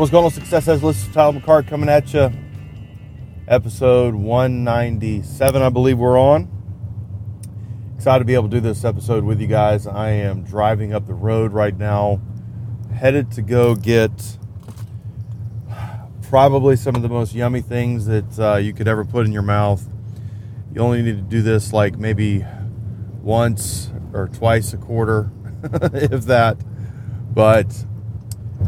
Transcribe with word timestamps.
What's 0.00 0.10
going 0.10 0.24
on, 0.24 0.30
Success? 0.30 0.64
This 0.64 0.82
is 0.82 1.08
Tyler 1.08 1.38
McCart 1.38 1.68
coming 1.68 1.90
at 1.90 2.14
you. 2.14 2.32
Episode 3.46 4.14
197, 4.14 5.60
I 5.60 5.68
believe 5.68 5.98
we're 5.98 6.18
on. 6.18 6.48
Excited 7.96 8.20
to 8.20 8.24
be 8.24 8.32
able 8.32 8.48
to 8.48 8.56
do 8.56 8.60
this 8.60 8.82
episode 8.82 9.24
with 9.24 9.42
you 9.42 9.46
guys. 9.46 9.86
I 9.86 10.08
am 10.12 10.42
driving 10.42 10.94
up 10.94 11.06
the 11.06 11.12
road 11.12 11.52
right 11.52 11.76
now, 11.76 12.18
headed 12.94 13.30
to 13.32 13.42
go 13.42 13.74
get 13.74 14.38
probably 16.22 16.76
some 16.76 16.94
of 16.94 17.02
the 17.02 17.10
most 17.10 17.34
yummy 17.34 17.60
things 17.60 18.06
that 18.06 18.38
uh, 18.38 18.56
you 18.56 18.72
could 18.72 18.88
ever 18.88 19.04
put 19.04 19.26
in 19.26 19.32
your 19.32 19.42
mouth. 19.42 19.86
You 20.74 20.80
only 20.80 21.02
need 21.02 21.16
to 21.16 21.22
do 21.22 21.42
this 21.42 21.74
like 21.74 21.98
maybe 21.98 22.46
once 23.20 23.90
or 24.14 24.28
twice 24.28 24.72
a 24.72 24.78
quarter, 24.78 25.30
if 25.92 26.24
that. 26.24 26.56
But 27.34 27.84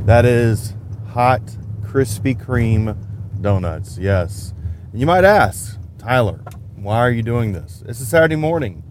that 0.04 0.26
is 0.26 0.74
hot 1.12 1.42
Krispy 1.82 2.34
Kreme 2.34 2.96
donuts. 3.42 3.98
Yes. 3.98 4.54
And 4.90 4.98
you 4.98 5.06
might 5.06 5.24
ask, 5.24 5.78
Tyler, 5.98 6.42
why 6.74 6.96
are 6.98 7.10
you 7.10 7.22
doing 7.22 7.52
this? 7.52 7.82
It's 7.86 8.00
a 8.00 8.06
Saturday 8.06 8.36
morning. 8.36 8.82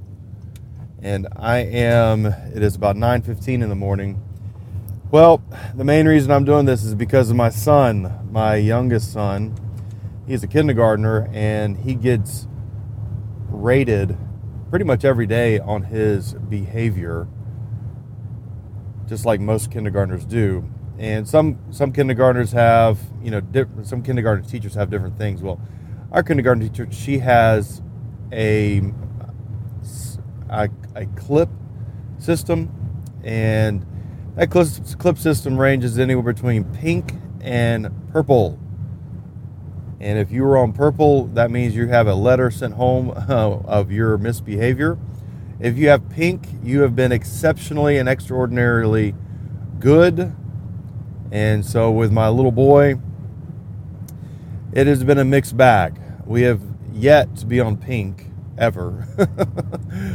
And 1.02 1.28
I 1.36 1.58
am 1.58 2.28
it 2.28 2.62
is 2.62 2.76
about 2.76 2.96
9:15 2.96 3.64
in 3.64 3.70
the 3.70 3.76
morning. 3.76 4.22
Well, 5.10 5.42
the 5.76 5.84
main 5.84 6.08
reason 6.08 6.32
I'm 6.32 6.46
doing 6.46 6.66
this 6.66 6.84
is 6.84 6.94
because 6.94 7.32
of 7.32 7.36
my 7.36 7.50
son, 7.50 8.30
my 8.32 8.56
youngest 8.56 9.12
son. 9.12 9.56
He's 10.28 10.44
a 10.44 10.48
kindergartner 10.48 11.28
and 11.34 11.78
he 11.78 11.96
gets 11.96 12.48
rated 13.50 14.16
pretty 14.70 14.86
much 14.86 15.04
every 15.04 15.26
day 15.26 15.58
on 15.60 15.84
his 15.84 16.34
behavior 16.34 17.28
just 19.08 19.26
like 19.26 19.42
most 19.42 19.70
kindergartners 19.72 20.24
do 20.24 20.70
and 21.02 21.28
some 21.28 21.58
some 21.72 21.92
kindergartners 21.92 22.52
have 22.52 23.00
you 23.24 23.32
know 23.32 23.42
some 23.82 24.04
kindergarten 24.04 24.46
teachers 24.46 24.76
have 24.76 24.92
different 24.92 25.18
things. 25.18 25.42
Well 25.42 25.60
our 26.12 26.22
kindergarten 26.22 26.62
teacher 26.62 26.88
she 26.92 27.18
has 27.20 27.82
a 28.32 28.82
a, 30.52 30.70
a 30.96 31.06
clip 31.08 31.50
system. 32.20 32.70
And 33.24 33.84
that 34.36 34.52
clip, 34.52 34.68
clip 35.00 35.18
system 35.18 35.58
ranges 35.58 35.98
anywhere 35.98 36.34
between 36.34 36.66
pink 36.66 37.14
and 37.42 37.90
purple. 38.12 38.60
And 40.00 40.20
if 40.20 40.32
you 40.32 40.44
were 40.44 40.58
on 40.58 40.72
purple 40.72 41.26
that 41.28 41.50
means 41.50 41.76
you 41.76 41.88
have 41.88 42.06
a 42.06 42.14
letter 42.14 42.52
sent 42.52 42.76
home 42.76 43.10
uh, 43.10 43.58
of 43.66 43.92
your 43.92 44.20
misbehavior. 44.20 45.00
If 45.60 45.78
you 45.78 45.90
have 45.90 46.08
pink 46.10 46.48
you 46.64 46.82
have 46.82 46.96
been 46.96 47.12
exceptionally 47.12 47.98
and 47.98 48.08
extraordinarily 48.08 49.16
good 49.80 50.36
and 51.32 51.66
so 51.66 51.92
with 51.92 52.12
my 52.12 52.30
little 52.30 52.52
boy, 52.52 52.96
it 54.74 54.88
has 54.88 55.04
been 55.04 55.18
a 55.18 55.26
mixed 55.26 55.58
bag. 55.58 56.00
We 56.26 56.42
have 56.44 56.62
yet 56.92 57.36
to 57.38 57.46
be 57.46 57.60
on 57.60 57.78
pink 57.78 58.28
ever. 58.58 59.08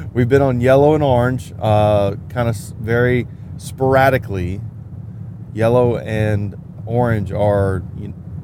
We've 0.15 0.29
been 0.29 0.43
on 0.43 0.61
yellow 0.61 0.95
and 0.95 1.03
orange, 1.03 1.53
uh, 1.59 2.17
kind 2.29 2.49
of 2.49 2.57
very 2.81 3.27
sporadically. 3.57 4.61
Yellow 5.53 5.97
and 5.97 6.55
orange 6.85 7.33
are 7.33 7.83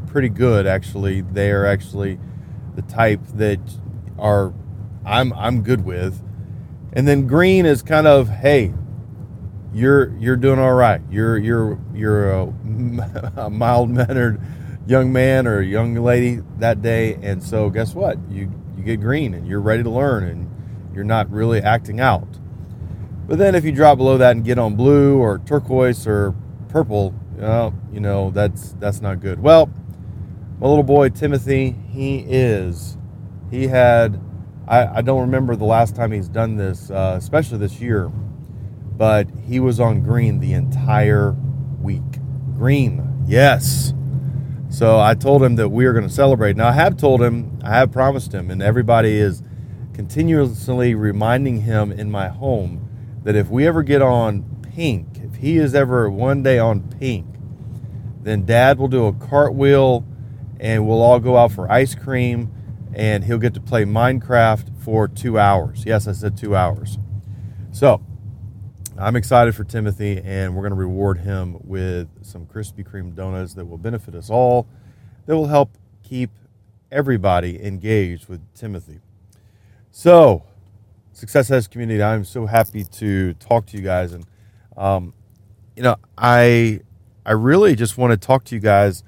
pretty 0.06 0.28
good, 0.28 0.66
actually. 0.66 1.20
They 1.20 1.50
are 1.50 1.66
actually 1.66 2.18
the 2.74 2.82
type 2.82 3.20
that 3.34 3.60
are 4.18 4.52
I'm 5.04 5.32
I'm 5.34 5.62
good 5.62 5.84
with. 5.84 6.22
And 6.92 7.08
then 7.08 7.26
green 7.26 7.64
is 7.66 7.82
kind 7.82 8.06
of 8.06 8.28
hey, 8.28 8.74
you're 9.74 10.14
you're 10.16 10.36
doing 10.36 10.58
all 10.58 10.74
right. 10.74 11.00
You're 11.10 11.38
you're 11.38 11.78
you're 11.94 12.30
a, 12.30 12.42
a 13.36 13.50
mild 13.50 13.90
mannered 13.90 14.40
young 14.86 15.12
man 15.12 15.46
or 15.46 15.60
young 15.60 15.94
lady 15.94 16.40
that 16.58 16.82
day, 16.82 17.14
and 17.22 17.42
so 17.42 17.70
guess 17.70 17.94
what? 17.94 18.18
You 18.30 18.50
you 18.76 18.82
get 18.82 19.00
green 19.00 19.34
and 19.34 19.46
you're 19.46 19.60
ready 19.60 19.82
to 19.82 19.90
learn, 19.90 20.24
and 20.24 20.50
you're 20.94 21.04
not 21.04 21.30
really 21.30 21.60
acting 21.60 22.00
out. 22.00 22.28
But 23.26 23.38
then 23.38 23.54
if 23.54 23.64
you 23.64 23.72
drop 23.72 23.98
below 23.98 24.18
that 24.18 24.32
and 24.32 24.44
get 24.44 24.58
on 24.58 24.76
blue 24.76 25.16
or 25.18 25.38
turquoise 25.38 26.06
or 26.06 26.34
purple, 26.68 27.14
well, 27.36 27.74
you 27.92 28.00
know 28.00 28.30
that's 28.30 28.74
that's 28.78 29.00
not 29.00 29.20
good. 29.20 29.40
Well, 29.40 29.70
my 30.60 30.66
little 30.66 30.84
boy 30.84 31.08
Timothy, 31.08 31.76
he 31.90 32.18
is 32.28 32.98
he 33.50 33.68
had 33.68 34.20
I, 34.68 34.98
I 34.98 35.02
don't 35.02 35.22
remember 35.22 35.56
the 35.56 35.64
last 35.64 35.96
time 35.96 36.12
he's 36.12 36.28
done 36.28 36.56
this, 36.56 36.90
uh, 36.90 37.14
especially 37.18 37.58
this 37.58 37.80
year 37.80 38.10
but 38.96 39.28
he 39.46 39.60
was 39.60 39.80
on 39.80 40.02
green 40.02 40.40
the 40.40 40.52
entire 40.52 41.32
week. 41.80 42.02
Green, 42.56 43.24
yes. 43.26 43.94
So 44.68 44.98
I 44.98 45.14
told 45.14 45.42
him 45.42 45.56
that 45.56 45.68
we 45.68 45.84
are 45.84 45.92
going 45.92 46.06
to 46.06 46.12
celebrate. 46.12 46.56
Now 46.56 46.68
I 46.68 46.72
have 46.72 46.96
told 46.96 47.22
him, 47.22 47.60
I 47.62 47.70
have 47.70 47.92
promised 47.92 48.32
him, 48.32 48.50
and 48.50 48.62
everybody 48.62 49.18
is 49.18 49.42
continuously 49.92 50.94
reminding 50.94 51.62
him 51.62 51.92
in 51.92 52.10
my 52.10 52.28
home 52.28 52.88
that 53.24 53.36
if 53.36 53.48
we 53.48 53.66
ever 53.66 53.82
get 53.82 54.02
on 54.02 54.44
pink, 54.74 55.18
if 55.22 55.36
he 55.36 55.58
is 55.58 55.74
ever 55.74 56.08
one 56.10 56.42
day 56.42 56.58
on 56.58 56.80
pink, 56.82 57.26
then 58.22 58.44
dad 58.44 58.78
will 58.78 58.88
do 58.88 59.06
a 59.06 59.12
cartwheel 59.12 60.04
and 60.58 60.86
we'll 60.86 61.02
all 61.02 61.20
go 61.20 61.36
out 61.36 61.52
for 61.52 61.70
ice 61.70 61.94
cream 61.94 62.50
and 62.94 63.24
he'll 63.24 63.38
get 63.38 63.54
to 63.54 63.60
play 63.60 63.84
Minecraft 63.84 64.80
for 64.80 65.08
two 65.08 65.38
hours. 65.38 65.84
Yes, 65.84 66.06
I 66.06 66.12
said 66.12 66.36
two 66.36 66.54
hours. 66.54 66.98
So 67.72 68.02
I'm 69.02 69.16
excited 69.16 69.56
for 69.56 69.64
Timothy, 69.64 70.22
and 70.24 70.54
we're 70.54 70.62
going 70.62 70.70
to 70.70 70.76
reward 70.78 71.18
him 71.18 71.56
with 71.64 72.08
some 72.24 72.46
Krispy 72.46 72.86
Kreme 72.86 73.16
donuts 73.16 73.52
that 73.54 73.64
will 73.64 73.76
benefit 73.76 74.14
us 74.14 74.30
all, 74.30 74.68
that 75.26 75.34
will 75.34 75.48
help 75.48 75.70
keep 76.04 76.30
everybody 76.92 77.60
engaged 77.64 78.28
with 78.28 78.40
Timothy. 78.54 79.00
So, 79.90 80.44
Success 81.12 81.50
Edge 81.50 81.68
community, 81.68 82.00
I'm 82.00 82.24
so 82.24 82.46
happy 82.46 82.84
to 82.84 83.34
talk 83.34 83.66
to 83.66 83.76
you 83.76 83.82
guys, 83.82 84.12
and 84.12 84.24
um, 84.76 85.14
you 85.74 85.82
know, 85.82 85.96
I 86.16 86.82
I 87.26 87.32
really 87.32 87.74
just 87.74 87.98
want 87.98 88.12
to 88.12 88.16
talk 88.16 88.44
to 88.44 88.54
you 88.54 88.60
guys 88.60 89.02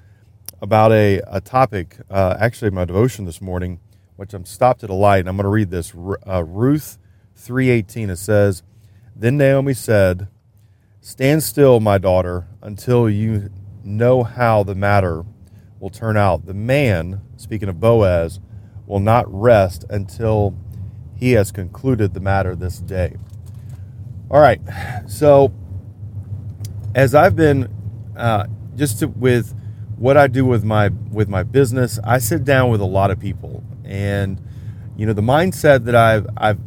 about 0.61 0.91
a 0.91 1.21
a 1.25 1.39
topic. 1.39 1.99
Uh, 2.09 2.35
actually, 2.37 2.71
my 2.71 2.83
devotion 2.83 3.23
this 3.23 3.41
morning, 3.41 3.79
which 4.17 4.33
I'm 4.33 4.43
stopped 4.43 4.83
at 4.83 4.89
a 4.89 4.93
light, 4.93 5.19
and 5.19 5.29
I'm 5.29 5.37
going 5.37 5.45
to 5.45 5.49
read 5.49 5.69
this. 5.69 5.93
Uh, 6.27 6.43
Ruth 6.43 6.97
3:18. 7.37 8.09
It 8.09 8.17
says. 8.17 8.61
Then 9.15 9.37
Naomi 9.37 9.73
said, 9.73 10.27
Stand 10.99 11.43
still, 11.43 11.79
my 11.79 11.97
daughter, 11.97 12.47
until 12.61 13.09
you 13.09 13.49
know 13.83 14.23
how 14.23 14.63
the 14.63 14.75
matter 14.75 15.23
will 15.79 15.89
turn 15.89 16.17
out. 16.17 16.45
The 16.47 16.53
man, 16.53 17.21
speaking 17.37 17.69
of 17.69 17.79
Boaz, 17.79 18.39
will 18.87 18.99
not 18.99 19.25
rest 19.31 19.85
until 19.89 20.57
he 21.15 21.33
has 21.33 21.51
concluded 21.51 22.13
the 22.13 22.19
matter 22.19 22.55
this 22.55 22.79
day. 22.79 23.15
All 24.29 24.41
right, 24.41 24.59
so 25.07 25.53
as 26.95 27.13
I've 27.13 27.35
been 27.35 27.69
uh, 28.17 28.47
just 28.75 28.99
to, 28.99 29.07
with 29.07 29.53
what 29.97 30.17
I 30.17 30.27
do 30.27 30.45
with 30.45 30.63
my 30.63 30.89
with 31.11 31.29
my 31.29 31.43
business, 31.43 31.99
I 32.03 32.17
sit 32.17 32.43
down 32.43 32.71
with 32.71 32.81
a 32.81 32.85
lot 32.85 33.11
of 33.11 33.19
people, 33.19 33.63
and 33.83 34.41
you 34.97 35.05
know 35.05 35.13
the 35.13 35.21
mindset 35.21 35.85
that 35.85 35.95
I've 35.95 36.27
I've 36.35 36.59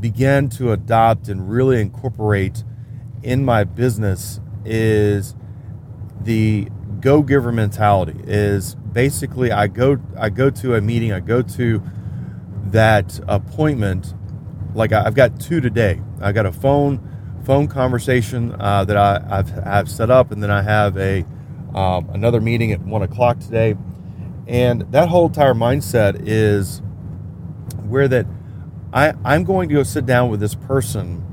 began 0.00 0.48
to 0.48 0.72
adopt 0.72 1.28
and 1.28 1.50
really 1.50 1.80
incorporate 1.80 2.64
in 3.22 3.44
my 3.44 3.64
business 3.64 4.40
is 4.64 5.34
the 6.20 6.68
go 7.00 7.22
giver 7.22 7.52
mentality 7.52 8.18
is 8.24 8.74
basically 8.92 9.52
I 9.52 9.66
go 9.66 9.98
I 10.16 10.30
go 10.30 10.50
to 10.50 10.74
a 10.74 10.80
meeting 10.80 11.12
I 11.12 11.20
go 11.20 11.42
to 11.42 11.82
that 12.66 13.20
appointment 13.28 14.14
like 14.74 14.92
I've 14.92 15.14
got 15.14 15.40
two 15.40 15.60
today. 15.60 16.00
I 16.20 16.32
got 16.32 16.46
a 16.46 16.52
phone 16.52 17.04
phone 17.44 17.66
conversation 17.66 18.54
uh, 18.60 18.84
that 18.84 18.96
I, 18.96 19.24
I've, 19.38 19.66
I've 19.66 19.90
set 19.90 20.10
up 20.10 20.30
and 20.32 20.42
then 20.42 20.50
I 20.50 20.62
have 20.62 20.96
a 20.98 21.24
um, 21.74 22.08
another 22.10 22.40
meeting 22.40 22.72
at 22.72 22.80
one 22.80 23.02
o'clock 23.02 23.38
today. 23.40 23.74
And 24.46 24.82
that 24.92 25.08
whole 25.08 25.26
entire 25.26 25.54
mindset 25.54 26.22
is 26.26 26.80
where 27.86 28.08
that 28.08 28.26
I, 28.92 29.14
I'm 29.24 29.44
going 29.44 29.68
to 29.68 29.74
go 29.76 29.82
sit 29.82 30.06
down 30.06 30.30
with 30.30 30.40
this 30.40 30.54
person 30.54 31.24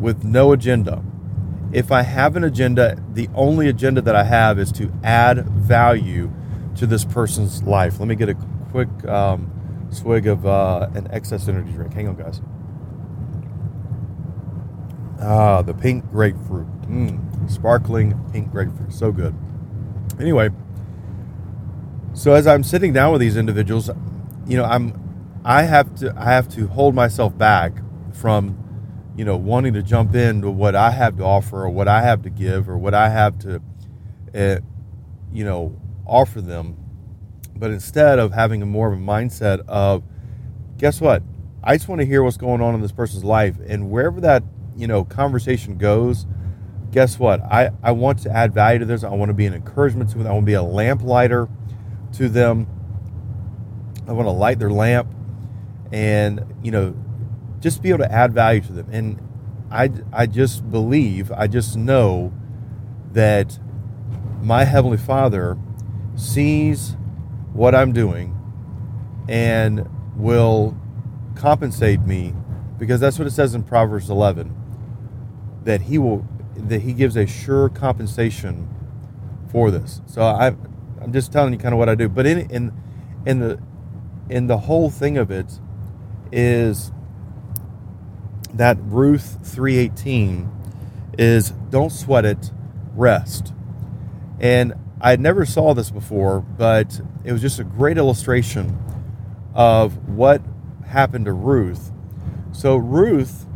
with 0.00 0.24
no 0.24 0.52
agenda. 0.52 1.02
if 1.72 1.90
I 1.90 2.02
have 2.02 2.36
an 2.36 2.44
agenda, 2.44 3.02
the 3.12 3.28
only 3.34 3.68
agenda 3.68 4.02
that 4.02 4.14
I 4.14 4.24
have 4.24 4.58
is 4.58 4.70
to 4.72 4.92
add 5.02 5.48
value 5.48 6.30
to 6.76 6.86
this 6.86 7.04
person's 7.04 7.62
life. 7.62 7.98
Let 7.98 8.08
me 8.08 8.14
get 8.14 8.28
a 8.28 8.34
quick 8.70 8.88
um, 9.06 9.50
swig 9.90 10.26
of 10.26 10.46
uh, 10.46 10.88
an 10.94 11.08
excess 11.10 11.48
energy 11.48 11.72
drink. 11.72 11.94
Hang 11.94 12.08
on, 12.08 12.16
guys. 12.16 12.40
Ah, 15.20 15.62
the 15.62 15.74
pink 15.74 16.10
grapefruit. 16.10 16.66
Mm, 16.82 17.50
sparkling 17.50 18.18
pink 18.32 18.50
grapefruit. 18.50 18.92
So 18.92 19.12
good. 19.12 19.34
Anyway, 20.20 20.50
so 22.14 22.34
as 22.34 22.46
I'm 22.46 22.62
sitting 22.64 22.92
down 22.92 23.12
with 23.12 23.20
these 23.20 23.36
individuals, 23.36 23.90
you 24.46 24.56
know, 24.58 24.64
I'm 24.64 25.01
I 25.44 25.62
have 25.62 25.94
to 25.96 26.14
I 26.16 26.26
have 26.32 26.48
to 26.50 26.68
hold 26.68 26.94
myself 26.94 27.36
back 27.36 27.72
from 28.12 28.58
you 29.16 29.24
know 29.24 29.36
wanting 29.36 29.72
to 29.74 29.82
jump 29.82 30.14
into 30.14 30.50
what 30.50 30.76
I 30.76 30.90
have 30.92 31.16
to 31.16 31.24
offer 31.24 31.64
or 31.64 31.70
what 31.70 31.88
I 31.88 32.02
have 32.02 32.22
to 32.22 32.30
give 32.30 32.68
or 32.68 32.78
what 32.78 32.94
I 32.94 33.08
have 33.08 33.38
to 33.40 33.62
uh, 34.34 34.56
you 35.32 35.44
know 35.44 35.76
offer 36.06 36.40
them. 36.40 36.76
But 37.56 37.70
instead 37.70 38.18
of 38.18 38.32
having 38.32 38.62
a 38.62 38.66
more 38.66 38.92
of 38.92 38.98
a 38.98 39.02
mindset 39.02 39.66
of 39.66 40.02
guess 40.78 41.00
what? 41.00 41.22
I 41.64 41.76
just 41.76 41.88
want 41.88 42.00
to 42.00 42.06
hear 42.06 42.22
what's 42.22 42.36
going 42.36 42.60
on 42.60 42.74
in 42.74 42.80
this 42.80 42.92
person's 42.92 43.24
life. 43.24 43.56
And 43.66 43.90
wherever 43.90 44.20
that 44.20 44.44
you 44.76 44.86
know 44.86 45.04
conversation 45.04 45.76
goes 45.76 46.26
guess 46.92 47.18
what? 47.18 47.40
I, 47.40 47.70
I 47.82 47.92
want 47.92 48.18
to 48.20 48.30
add 48.30 48.52
value 48.52 48.78
to 48.80 48.84
this. 48.84 49.02
I 49.02 49.08
want 49.08 49.30
to 49.30 49.34
be 49.34 49.46
an 49.46 49.54
encouragement 49.54 50.10
to 50.10 50.18
them. 50.18 50.26
I 50.26 50.30
want 50.32 50.42
to 50.42 50.46
be 50.46 50.52
a 50.52 50.62
lamp 50.62 51.02
lighter 51.02 51.48
to 52.12 52.28
them. 52.28 52.66
I 54.06 54.12
want 54.12 54.26
to 54.26 54.32
light 54.32 54.58
their 54.58 54.70
lamp 54.70 55.08
and 55.92 56.44
you 56.62 56.70
know 56.70 56.94
just 57.60 57.82
be 57.82 57.90
able 57.90 57.98
to 57.98 58.10
add 58.12 58.32
value 58.32 58.60
to 58.60 58.72
them 58.72 58.88
and 58.90 59.20
I, 59.70 59.90
I 60.12 60.26
just 60.26 60.70
believe 60.70 61.32
I 61.32 61.46
just 61.46 61.76
know 61.76 62.32
that 63.12 63.58
my 64.42 64.64
heavenly 64.64 64.98
father 64.98 65.56
sees 66.14 66.96
what 67.54 67.74
I'm 67.74 67.92
doing 67.92 68.38
and 69.28 69.88
will 70.16 70.76
compensate 71.34 72.00
me 72.02 72.34
because 72.78 73.00
that's 73.00 73.18
what 73.18 73.26
it 73.26 73.30
says 73.30 73.54
in 73.54 73.62
Proverbs 73.62 74.10
11 74.10 74.54
that 75.64 75.82
he 75.82 75.96
will 75.96 76.26
that 76.54 76.82
he 76.82 76.92
gives 76.92 77.16
a 77.16 77.26
sure 77.26 77.68
compensation 77.70 78.68
for 79.50 79.70
this. 79.70 80.02
So 80.06 80.22
I 80.22 80.48
I'm 81.00 81.12
just 81.12 81.32
telling 81.32 81.52
you 81.52 81.58
kind 81.58 81.72
of 81.72 81.78
what 81.78 81.88
I 81.88 81.94
do. 81.94 82.08
But 82.08 82.26
in 82.26 82.50
in 82.50 82.72
in 83.24 83.38
the 83.38 83.58
in 84.28 84.48
the 84.48 84.58
whole 84.58 84.90
thing 84.90 85.16
of 85.16 85.30
it 85.30 85.58
is 86.32 86.90
that 88.54 88.78
Ruth 88.80 89.38
3:18 89.42 90.48
is 91.18 91.52
don't 91.70 91.92
sweat 91.92 92.24
it, 92.24 92.50
rest. 92.94 93.52
And 94.40 94.74
I 95.00 95.16
never 95.16 95.44
saw 95.44 95.74
this 95.74 95.90
before, 95.90 96.40
but 96.40 97.00
it 97.24 97.32
was 97.32 97.40
just 97.40 97.58
a 97.58 97.64
great 97.64 97.98
illustration 97.98 98.78
of 99.54 100.08
what 100.08 100.42
happened 100.86 101.26
to 101.26 101.32
Ruth. 101.32 101.92
So 102.52 102.76
Ruth, 102.76 103.46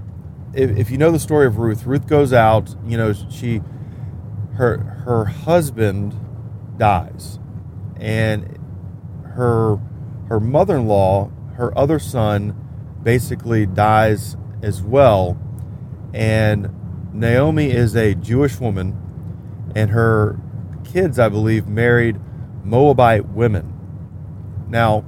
if, 0.55 0.71
if 0.77 0.91
you 0.91 0.99
know 0.99 1.11
the 1.11 1.19
story 1.19 1.47
of 1.47 1.59
Ruth, 1.59 1.87
Ruth 1.87 2.07
goes 2.07 2.33
out, 2.33 2.75
you 2.87 2.97
know, 2.97 3.13
she 3.13 3.63
her 4.55 4.79
her 5.05 5.27
husband 5.27 6.15
dies 6.79 7.39
and 7.97 8.59
her 9.25 9.79
her 10.29 10.41
mother-in-law, 10.41 11.31
her 11.55 11.77
other 11.79 11.99
son 11.99 12.66
basically 13.07 13.67
dies 13.67 14.37
as 14.65 14.83
well. 14.83 15.39
And 16.13 16.69
Naomi 17.15 17.71
is 17.71 17.95
a 17.95 18.17
Jewish 18.17 18.59
woman, 18.59 19.01
and 19.77 19.91
her 19.91 20.37
kids, 20.83 21.21
I 21.21 21.29
believe, 21.29 21.69
married 21.69 22.21
Moabite 22.65 23.27
women. 23.29 23.73
Now, 24.69 25.05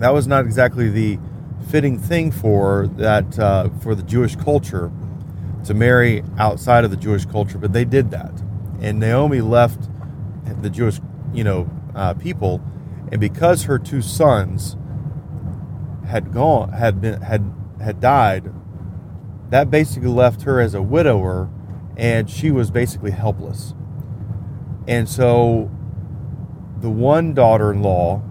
that 0.00 0.12
was 0.12 0.26
not 0.26 0.44
exactly 0.44 0.90
the 0.90 1.18
fitting 1.70 1.98
thing 1.98 2.30
for 2.30 2.88
that 2.98 3.38
uh, 3.38 3.70
for 3.80 3.94
the 3.94 4.02
Jewish 4.02 4.36
culture 4.36 4.92
to 5.64 5.72
marry 5.72 6.22
outside 6.36 6.84
of 6.84 6.90
the 6.90 6.98
Jewish 6.98 7.24
culture, 7.24 7.56
but 7.56 7.72
they 7.72 7.86
did 7.86 8.10
that, 8.10 8.32
and 8.82 9.00
Naomi 9.00 9.40
left 9.40 9.88
the 10.60 10.68
Jewish, 10.68 11.00
you 11.32 11.42
know, 11.42 11.70
uh, 11.94 12.12
people, 12.12 12.60
and 13.10 13.18
because 13.18 13.62
her 13.62 13.78
two 13.78 14.02
sons 14.02 14.76
had 16.12 16.30
gone, 16.30 16.72
had 16.72 17.00
been, 17.00 17.22
had 17.22 17.42
had 17.80 17.98
died, 17.98 18.52
that 19.48 19.70
basically 19.70 20.10
left 20.10 20.42
her 20.42 20.60
as 20.60 20.74
a 20.74 20.82
widower, 20.82 21.48
and 21.96 22.28
she 22.28 22.50
was 22.50 22.70
basically 22.70 23.12
helpless. 23.12 23.74
And 24.86 25.08
so 25.08 25.70
the 26.80 26.90
one 26.90 27.32
daughter 27.32 27.72
in 27.72 27.82
law 27.82 28.22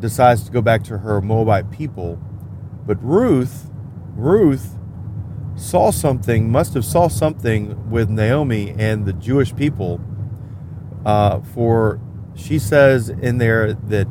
decides 0.00 0.44
to 0.44 0.50
go 0.50 0.62
back 0.62 0.82
to 0.84 0.98
her 0.98 1.20
Moabite 1.20 1.70
people. 1.70 2.18
But 2.86 3.02
Ruth, 3.02 3.70
Ruth 4.14 4.78
saw 5.56 5.90
something, 5.90 6.50
must 6.50 6.72
have 6.72 6.84
saw 6.86 7.08
something 7.08 7.90
with 7.90 8.08
Naomi 8.08 8.74
and 8.78 9.04
the 9.04 9.12
Jewish 9.12 9.54
people. 9.54 10.00
Uh, 11.04 11.40
for 11.40 12.00
she 12.34 12.58
says 12.58 13.10
in 13.10 13.38
there 13.38 13.74
that, 13.74 14.08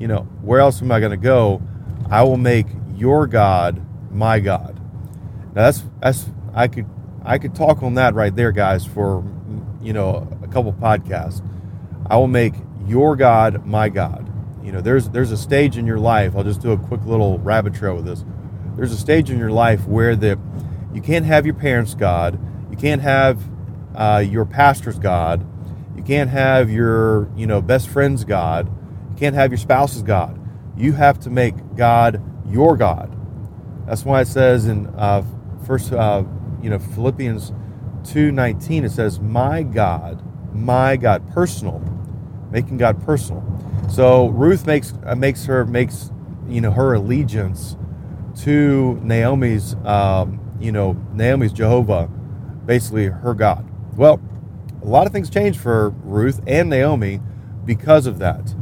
you 0.00 0.08
know, 0.08 0.22
where 0.42 0.58
else 0.60 0.82
am 0.82 0.90
I 0.90 0.98
going 0.98 1.12
to 1.12 1.16
go? 1.16 1.62
I 2.10 2.22
will 2.22 2.36
make 2.36 2.66
your 2.94 3.26
God 3.26 3.84
my 4.10 4.40
God. 4.40 4.80
Now 5.54 5.62
that's 5.62 5.82
that's 6.00 6.26
I 6.54 6.68
could 6.68 6.86
I 7.24 7.38
could 7.38 7.54
talk 7.54 7.82
on 7.82 7.94
that 7.94 8.14
right 8.14 8.34
there, 8.34 8.52
guys, 8.52 8.84
for 8.86 9.24
you 9.82 9.92
know 9.92 10.28
a 10.42 10.48
couple 10.48 10.72
podcasts. 10.72 11.42
I 12.08 12.16
will 12.16 12.28
make 12.28 12.54
your 12.86 13.16
God 13.16 13.66
my 13.66 13.88
God. 13.88 14.32
You 14.62 14.72
know, 14.72 14.80
there's 14.80 15.08
there's 15.10 15.32
a 15.32 15.36
stage 15.36 15.76
in 15.76 15.86
your 15.86 15.98
life. 15.98 16.36
I'll 16.36 16.44
just 16.44 16.60
do 16.60 16.72
a 16.72 16.76
quick 16.76 17.04
little 17.04 17.38
rabbit 17.38 17.74
trail 17.74 17.96
with 17.96 18.04
this. 18.04 18.24
There's 18.76 18.92
a 18.92 18.96
stage 18.96 19.30
in 19.30 19.38
your 19.38 19.50
life 19.50 19.86
where 19.86 20.16
the 20.16 20.38
you 20.94 21.00
can't 21.00 21.26
have 21.26 21.44
your 21.46 21.54
parents' 21.54 21.94
God, 21.94 22.38
you 22.70 22.76
can't 22.76 23.02
have 23.02 23.42
uh, 23.94 24.24
your 24.26 24.44
pastor's 24.44 24.98
God, 24.98 25.46
you 25.96 26.02
can't 26.02 26.30
have 26.30 26.70
your 26.70 27.30
you 27.36 27.46
know 27.46 27.60
best 27.60 27.88
friend's 27.88 28.24
God, 28.24 28.68
you 29.10 29.16
can't 29.16 29.34
have 29.34 29.50
your 29.50 29.58
spouse's 29.58 30.02
God. 30.02 30.35
You 30.76 30.92
have 30.92 31.18
to 31.20 31.30
make 31.30 31.54
God 31.76 32.22
your 32.48 32.76
God. 32.76 33.16
That's 33.86 34.04
why 34.04 34.22
it 34.22 34.28
says 34.28 34.66
in 34.66 34.86
uh, 34.96 35.24
first 35.66 35.92
uh, 35.92 36.24
you 36.62 36.70
know 36.70 36.78
Philippians 36.78 37.52
two 38.04 38.32
nineteen 38.32 38.84
it 38.84 38.90
says, 38.90 39.20
"My 39.20 39.62
God, 39.62 40.22
my 40.54 40.96
God, 40.96 41.28
personal." 41.32 41.82
making 42.50 42.78
God 42.78 43.04
personal. 43.04 43.44
So 43.90 44.28
Ruth 44.28 44.66
makes 44.66 44.94
uh, 45.04 45.14
makes 45.14 45.44
her 45.46 45.64
makes 45.64 46.10
you 46.48 46.60
know 46.60 46.70
her 46.70 46.94
allegiance 46.94 47.76
to 48.42 48.98
Naomi's 49.02 49.74
um, 49.84 50.40
you 50.60 50.72
know 50.72 50.94
Naomi's 51.12 51.52
Jehovah, 51.52 52.08
basically 52.64 53.06
her 53.06 53.34
God. 53.34 53.68
Well, 53.96 54.20
a 54.82 54.86
lot 54.86 55.06
of 55.06 55.12
things 55.12 55.30
change 55.30 55.58
for 55.58 55.90
Ruth 55.90 56.40
and 56.46 56.70
Naomi 56.70 57.20
because 57.64 58.06
of 58.06 58.18
that. 58.18 58.54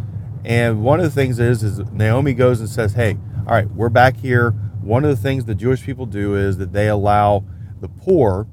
And 0.44 0.82
one 0.82 1.00
of 1.00 1.04
the 1.04 1.10
things 1.10 1.38
is 1.38 1.62
is 1.62 1.78
Naomi 1.90 2.34
goes 2.34 2.60
and 2.60 2.68
says, 2.68 2.92
"Hey, 2.92 3.16
all 3.46 3.54
right, 3.54 3.70
we're 3.70 3.88
back 3.88 4.16
here." 4.18 4.50
One 4.82 5.02
of 5.04 5.10
the 5.10 5.16
things 5.16 5.46
the 5.46 5.54
Jewish 5.54 5.82
people 5.82 6.04
do 6.04 6.34
is 6.34 6.58
that 6.58 6.72
they 6.72 6.88
allow 6.88 7.44
the 7.80 7.88
poor 7.88 8.46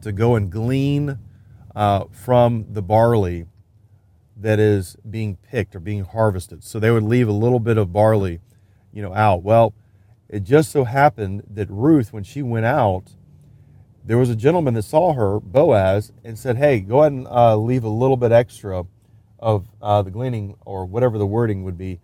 to 0.00 0.10
go 0.12 0.34
and 0.34 0.50
glean 0.50 1.18
uh, 1.74 2.04
from 2.10 2.64
the 2.70 2.80
barley 2.80 3.44
that 4.38 4.58
is 4.58 4.96
being 5.08 5.36
picked 5.36 5.76
or 5.76 5.80
being 5.80 6.04
harvested. 6.04 6.64
So 6.64 6.78
they 6.78 6.90
would 6.90 7.02
leave 7.02 7.28
a 7.28 7.32
little 7.32 7.60
bit 7.60 7.76
of 7.76 7.92
barley, 7.92 8.40
you 8.92 9.02
know, 9.02 9.12
out. 9.12 9.42
Well, 9.42 9.74
it 10.30 10.44
just 10.44 10.70
so 10.70 10.84
happened 10.84 11.42
that 11.50 11.70
Ruth, 11.70 12.12
when 12.12 12.24
she 12.24 12.40
went 12.42 12.66
out, 12.66 13.16
there 14.02 14.16
was 14.16 14.30
a 14.30 14.36
gentleman 14.36 14.74
that 14.74 14.84
saw 14.84 15.12
her, 15.12 15.40
Boaz, 15.40 16.12
and 16.24 16.38
said, 16.38 16.56
"Hey, 16.56 16.80
go 16.80 17.00
ahead 17.00 17.12
and 17.12 17.26
uh, 17.28 17.56
leave 17.56 17.84
a 17.84 17.90
little 17.90 18.16
bit 18.16 18.32
extra 18.32 18.84
of 19.38 19.68
uh, 19.82 20.02
the 20.02 20.10
gleaning 20.10 20.56
or 20.64 20.84
whatever 20.86 21.18
the 21.18 21.26
wording 21.26 21.64
would 21.64 21.78
be 21.78 22.00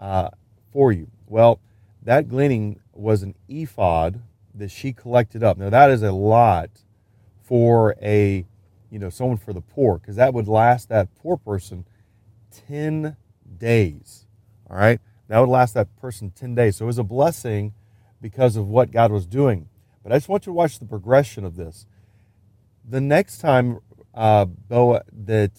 uh, 0.00 0.30
for 0.72 0.92
you." 0.92 1.08
Well, 1.26 1.60
that 2.02 2.28
gleaning 2.28 2.80
was 2.92 3.22
an 3.22 3.34
ephod 3.48 4.20
that 4.54 4.70
she 4.70 4.92
collected 4.92 5.42
up. 5.42 5.58
Now 5.58 5.70
that 5.70 5.90
is 5.90 6.02
a 6.02 6.12
lot 6.12 6.70
for 7.42 7.94
a 8.00 8.46
you 8.90 8.98
know, 8.98 9.10
someone 9.10 9.36
for 9.36 9.52
the 9.52 9.60
poor, 9.60 9.98
because 9.98 10.16
that 10.16 10.32
would 10.34 10.48
last 10.48 10.88
that 10.88 11.14
poor 11.16 11.36
person 11.36 11.84
10 12.68 13.16
days. 13.58 14.26
All 14.70 14.76
right? 14.76 15.00
That 15.28 15.38
would 15.40 15.48
last 15.48 15.74
that 15.74 15.94
person 15.96 16.30
10 16.30 16.54
days. 16.54 16.76
So 16.76 16.84
it 16.84 16.86
was 16.86 16.98
a 16.98 17.04
blessing 17.04 17.74
because 18.20 18.56
of 18.56 18.68
what 18.68 18.90
God 18.90 19.10
was 19.10 19.26
doing. 19.26 19.68
But 20.02 20.12
I 20.12 20.16
just 20.16 20.28
want 20.28 20.46
you 20.46 20.50
to 20.50 20.54
watch 20.54 20.78
the 20.78 20.86
progression 20.86 21.44
of 21.44 21.56
this. 21.56 21.86
The 22.88 23.00
next 23.00 23.38
time 23.38 23.80
uh, 24.14 24.44
Boa, 24.44 25.02
that 25.12 25.52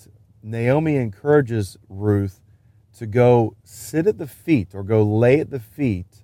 Naomi 0.43 0.95
encourages 0.95 1.77
Ruth 1.89 2.41
to 2.97 3.05
go 3.05 3.55
sit 3.63 4.07
at 4.07 4.17
the 4.17 4.27
feet 4.27 4.69
or 4.73 4.83
go 4.83 5.03
lay 5.03 5.39
at 5.39 5.49
the 5.49 5.59
feet 5.59 6.23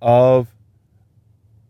of 0.00 0.48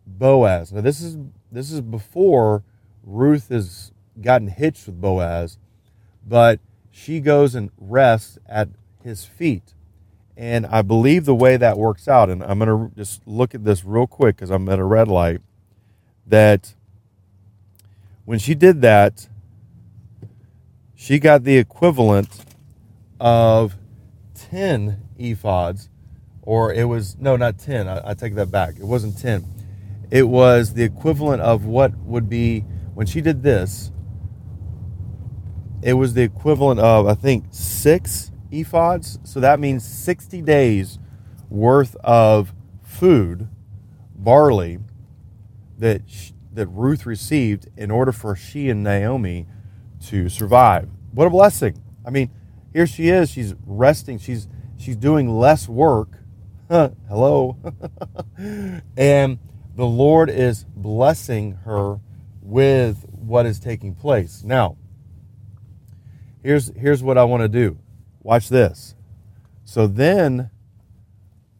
Boaz. 0.06 0.72
Now, 0.72 0.80
this 0.80 1.00
is 1.00 1.16
this 1.50 1.70
is 1.70 1.80
before 1.80 2.62
Ruth 3.02 3.48
has 3.48 3.92
gotten 4.20 4.48
hitched 4.48 4.86
with 4.86 5.00
Boaz, 5.00 5.58
but 6.26 6.60
she 6.90 7.20
goes 7.20 7.54
and 7.54 7.70
rests 7.78 8.38
at 8.46 8.68
his 9.02 9.24
feet. 9.24 9.74
And 10.36 10.66
I 10.66 10.82
believe 10.82 11.24
the 11.24 11.34
way 11.34 11.56
that 11.56 11.76
works 11.76 12.08
out, 12.08 12.30
and 12.30 12.42
I'm 12.42 12.58
going 12.58 12.90
to 12.90 12.96
just 12.96 13.26
look 13.26 13.54
at 13.54 13.64
this 13.64 13.84
real 13.84 14.06
quick 14.06 14.36
because 14.36 14.50
I'm 14.50 14.68
at 14.68 14.78
a 14.78 14.84
red 14.84 15.08
light, 15.08 15.40
that 16.26 16.74
when 18.24 18.38
she 18.38 18.54
did 18.54 18.80
that, 18.82 19.28
she 21.00 21.18
got 21.18 21.44
the 21.44 21.56
equivalent 21.56 22.28
of 23.18 23.74
10 24.34 25.00
ephods, 25.18 25.88
or 26.42 26.74
it 26.74 26.84
was, 26.84 27.16
no, 27.16 27.36
not 27.36 27.58
10. 27.58 27.88
I, 27.88 28.10
I 28.10 28.12
take 28.12 28.34
that 28.34 28.50
back. 28.50 28.74
It 28.76 28.84
wasn't 28.84 29.18
10. 29.18 29.46
It 30.10 30.28
was 30.28 30.74
the 30.74 30.82
equivalent 30.82 31.40
of 31.40 31.64
what 31.64 31.96
would 32.00 32.28
be, 32.28 32.66
when 32.92 33.06
she 33.06 33.22
did 33.22 33.42
this, 33.42 33.90
it 35.80 35.94
was 35.94 36.12
the 36.12 36.22
equivalent 36.22 36.80
of, 36.80 37.06
I 37.06 37.14
think, 37.14 37.46
six 37.50 38.30
ephods. 38.52 39.26
So 39.26 39.40
that 39.40 39.58
means 39.58 39.82
60 39.86 40.42
days 40.42 40.98
worth 41.48 41.96
of 42.04 42.52
food, 42.82 43.48
barley, 44.14 44.80
that, 45.78 46.02
that 46.52 46.66
Ruth 46.66 47.06
received 47.06 47.70
in 47.74 47.90
order 47.90 48.12
for 48.12 48.36
she 48.36 48.68
and 48.68 48.84
Naomi 48.84 49.46
to 50.06 50.28
survive. 50.28 50.88
What 51.12 51.26
a 51.26 51.30
blessing. 51.30 51.82
I 52.04 52.10
mean, 52.10 52.30
here 52.72 52.86
she 52.86 53.08
is, 53.08 53.30
she's 53.30 53.54
resting, 53.66 54.18
she's 54.18 54.48
she's 54.76 54.96
doing 54.96 55.28
less 55.28 55.68
work. 55.68 56.08
Hello. 56.68 57.56
and 58.96 59.38
the 59.76 59.86
Lord 59.86 60.30
is 60.30 60.64
blessing 60.76 61.52
her 61.64 62.00
with 62.42 63.04
what 63.10 63.46
is 63.46 63.58
taking 63.58 63.94
place. 63.94 64.42
Now, 64.44 64.76
here's 66.42 66.72
here's 66.76 67.02
what 67.02 67.18
I 67.18 67.24
want 67.24 67.42
to 67.42 67.48
do. 67.48 67.78
Watch 68.22 68.48
this. 68.48 68.94
So 69.64 69.86
then 69.86 70.50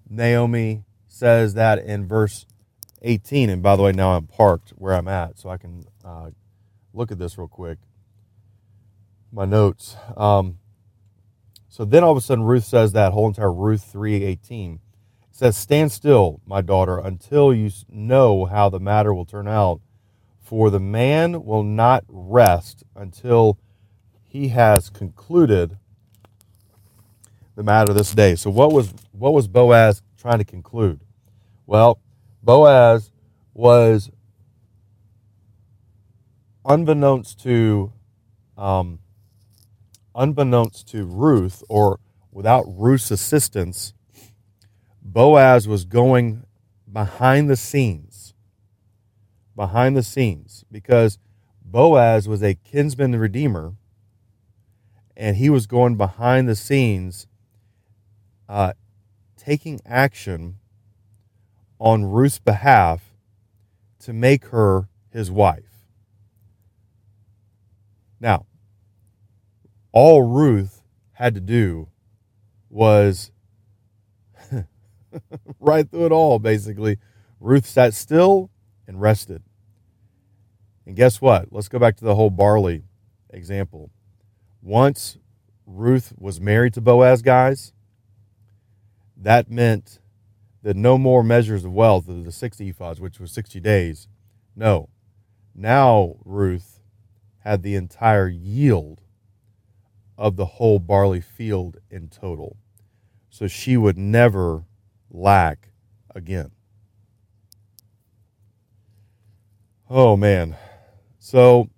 Naomi 0.08 0.84
says 1.06 1.54
that 1.54 1.78
in 1.78 2.06
verse 2.06 2.46
18, 3.02 3.50
and 3.50 3.62
by 3.62 3.76
the 3.76 3.82
way, 3.82 3.92
now 3.92 4.16
I'm 4.16 4.26
parked 4.26 4.70
where 4.70 4.94
I'm 4.94 5.08
at, 5.08 5.38
so 5.38 5.48
I 5.48 5.56
can 5.56 5.84
uh, 6.04 6.30
look 6.92 7.12
at 7.12 7.18
this 7.18 7.38
real 7.38 7.48
quick. 7.48 7.78
My 9.32 9.44
notes. 9.44 9.96
Um, 10.16 10.58
so 11.68 11.84
then 11.84 12.02
all 12.02 12.10
of 12.10 12.16
a 12.16 12.20
sudden 12.20 12.44
Ruth 12.44 12.64
says 12.64 12.92
that 12.92 13.12
whole 13.12 13.28
entire 13.28 13.52
Ruth 13.52 13.82
3:18 13.84 14.80
says, 15.30 15.56
"Stand 15.56 15.92
still, 15.92 16.40
my 16.44 16.60
daughter, 16.60 16.98
until 16.98 17.54
you 17.54 17.70
know 17.88 18.44
how 18.46 18.68
the 18.68 18.80
matter 18.80 19.14
will 19.14 19.24
turn 19.24 19.46
out, 19.46 19.80
for 20.40 20.68
the 20.68 20.80
man 20.80 21.44
will 21.44 21.62
not 21.62 22.04
rest 22.08 22.82
until 22.96 23.56
he 24.22 24.48
has 24.48 24.90
concluded 24.90 25.78
the 27.54 27.62
matter 27.62 27.92
this 27.92 28.12
day." 28.12 28.34
So 28.34 28.50
what 28.50 28.72
was 28.72 28.92
what 29.12 29.32
was 29.32 29.46
Boaz 29.46 30.02
trying 30.16 30.38
to 30.38 30.44
conclude? 30.44 31.00
Well, 31.66 32.00
Boaz 32.42 33.12
was 33.54 34.10
unbeknownst 36.64 37.40
to 37.44 37.92
um, 38.58 38.98
unbeknownst 40.14 40.88
to 40.88 41.04
Ruth, 41.04 41.62
or 41.68 42.00
without 42.32 42.64
Ruth's 42.66 43.10
assistance, 43.10 43.92
Boaz 45.02 45.66
was 45.66 45.84
going 45.84 46.44
behind 46.90 47.48
the 47.48 47.56
scenes. 47.56 48.34
Behind 49.56 49.96
the 49.96 50.02
scenes, 50.02 50.64
because 50.70 51.18
Boaz 51.62 52.26
was 52.26 52.42
a 52.42 52.54
kinsman 52.54 53.16
redeemer, 53.16 53.74
and 55.16 55.36
he 55.36 55.50
was 55.50 55.66
going 55.66 55.96
behind 55.96 56.48
the 56.48 56.56
scenes, 56.56 57.26
uh, 58.48 58.72
taking 59.36 59.80
action 59.84 60.56
on 61.78 62.04
Ruth's 62.04 62.38
behalf 62.38 63.14
to 64.00 64.12
make 64.12 64.46
her 64.46 64.88
his 65.10 65.30
wife. 65.30 65.86
Now, 68.18 68.46
all 69.92 70.22
Ruth 70.22 70.82
had 71.12 71.34
to 71.34 71.40
do 71.40 71.88
was 72.68 73.30
right 75.60 75.90
through 75.90 76.06
it 76.06 76.12
all, 76.12 76.38
basically. 76.38 76.98
Ruth 77.40 77.66
sat 77.66 77.94
still 77.94 78.50
and 78.86 79.00
rested. 79.00 79.42
And 80.86 80.96
guess 80.96 81.20
what? 81.20 81.52
Let's 81.52 81.68
go 81.68 81.78
back 81.78 81.96
to 81.96 82.04
the 82.04 82.14
whole 82.14 82.30
barley 82.30 82.84
example. 83.30 83.90
Once 84.62 85.18
Ruth 85.66 86.12
was 86.18 86.40
married 86.40 86.74
to 86.74 86.80
Boaz, 86.80 87.22
guys, 87.22 87.72
that 89.16 89.50
meant 89.50 90.00
that 90.62 90.76
no 90.76 90.98
more 90.98 91.22
measures 91.22 91.64
of 91.64 91.72
wealth 91.72 92.08
of 92.08 92.24
the 92.24 92.32
60 92.32 92.72
ephahs, 92.72 93.00
which 93.00 93.18
was 93.18 93.32
60 93.32 93.60
days. 93.60 94.08
No. 94.54 94.88
Now 95.54 96.16
Ruth 96.24 96.80
had 97.40 97.62
the 97.62 97.74
entire 97.74 98.28
yield 98.28 98.99
of 100.20 100.36
the 100.36 100.44
whole 100.44 100.78
barley 100.78 101.22
field 101.22 101.78
in 101.90 102.06
total. 102.06 102.58
So 103.30 103.46
she 103.46 103.78
would 103.78 103.96
never 103.96 104.64
lack 105.10 105.70
again. 106.14 106.50
Oh, 109.88 110.18
man. 110.18 110.56
So 111.18 111.70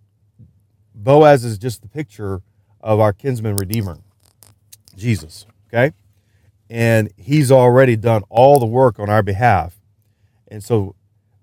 Boaz 0.93 1.45
is 1.45 1.57
just 1.57 1.83
the 1.83 1.89
picture 1.89 2.43
of 2.81 2.99
our 2.99 3.13
kinsman 3.13 3.55
redeemer, 3.55 3.99
Jesus. 4.97 5.47
Okay? 5.69 5.93
And 6.69 7.13
he's 7.17 7.53
already 7.53 7.95
done 7.95 8.25
all 8.29 8.59
the 8.59 8.67
work 8.67 8.99
on 8.99 9.09
our 9.09 9.23
behalf. 9.23 9.81
And 10.49 10.65
so 10.65 10.97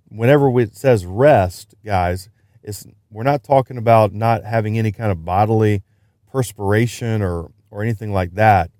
whenever 0.09 0.59
it 0.59 0.75
says 0.75 1.05
rest, 1.05 1.75
guys, 1.85 2.29
it's 2.61 2.85
we're 3.09 3.23
not 3.23 3.41
talking 3.41 3.77
about 3.77 4.13
not 4.13 4.43
having 4.43 4.77
any 4.77 4.91
kind 4.91 5.13
of 5.13 5.23
bodily 5.23 5.81
perspiration 6.31 7.21
or 7.21 7.51
or 7.71 7.83
anything 7.83 8.11
like 8.11 8.33
that. 8.35 8.71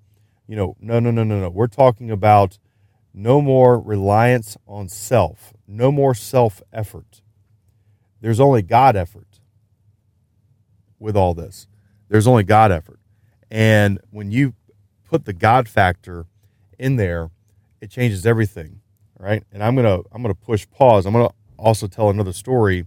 You 0.46 0.56
know, 0.56 0.76
no, 0.80 0.98
no, 0.98 1.10
no, 1.10 1.22
no, 1.22 1.40
no. 1.40 1.48
We're 1.48 1.68
talking 1.68 2.10
about 2.10 2.58
no 3.14 3.40
more 3.40 3.80
reliance 3.80 4.56
on 4.66 4.88
self, 4.88 5.52
no 5.66 5.92
more 5.92 6.14
self 6.14 6.62
effort. 6.72 7.22
There's 8.20 8.40
only 8.40 8.62
God 8.62 8.96
effort 8.96 9.40
with 10.98 11.16
all 11.16 11.34
this. 11.34 11.66
There's 12.08 12.26
only 12.26 12.42
God 12.44 12.72
effort. 12.72 13.00
And 13.50 14.00
when 14.10 14.30
you 14.30 14.54
put 15.04 15.24
the 15.24 15.32
God 15.32 15.68
factor 15.68 16.26
in 16.78 16.96
there, 16.96 17.30
it 17.80 17.90
changes 17.90 18.26
everything, 18.26 18.80
right? 19.18 19.42
And 19.52 19.62
I'm 19.62 19.74
gonna 19.74 20.00
I'm 20.12 20.22
gonna 20.22 20.34
push 20.34 20.66
pause. 20.70 21.06
I'm 21.06 21.12
gonna 21.12 21.30
also 21.58 21.86
tell 21.86 22.10
another 22.10 22.32
story 22.32 22.86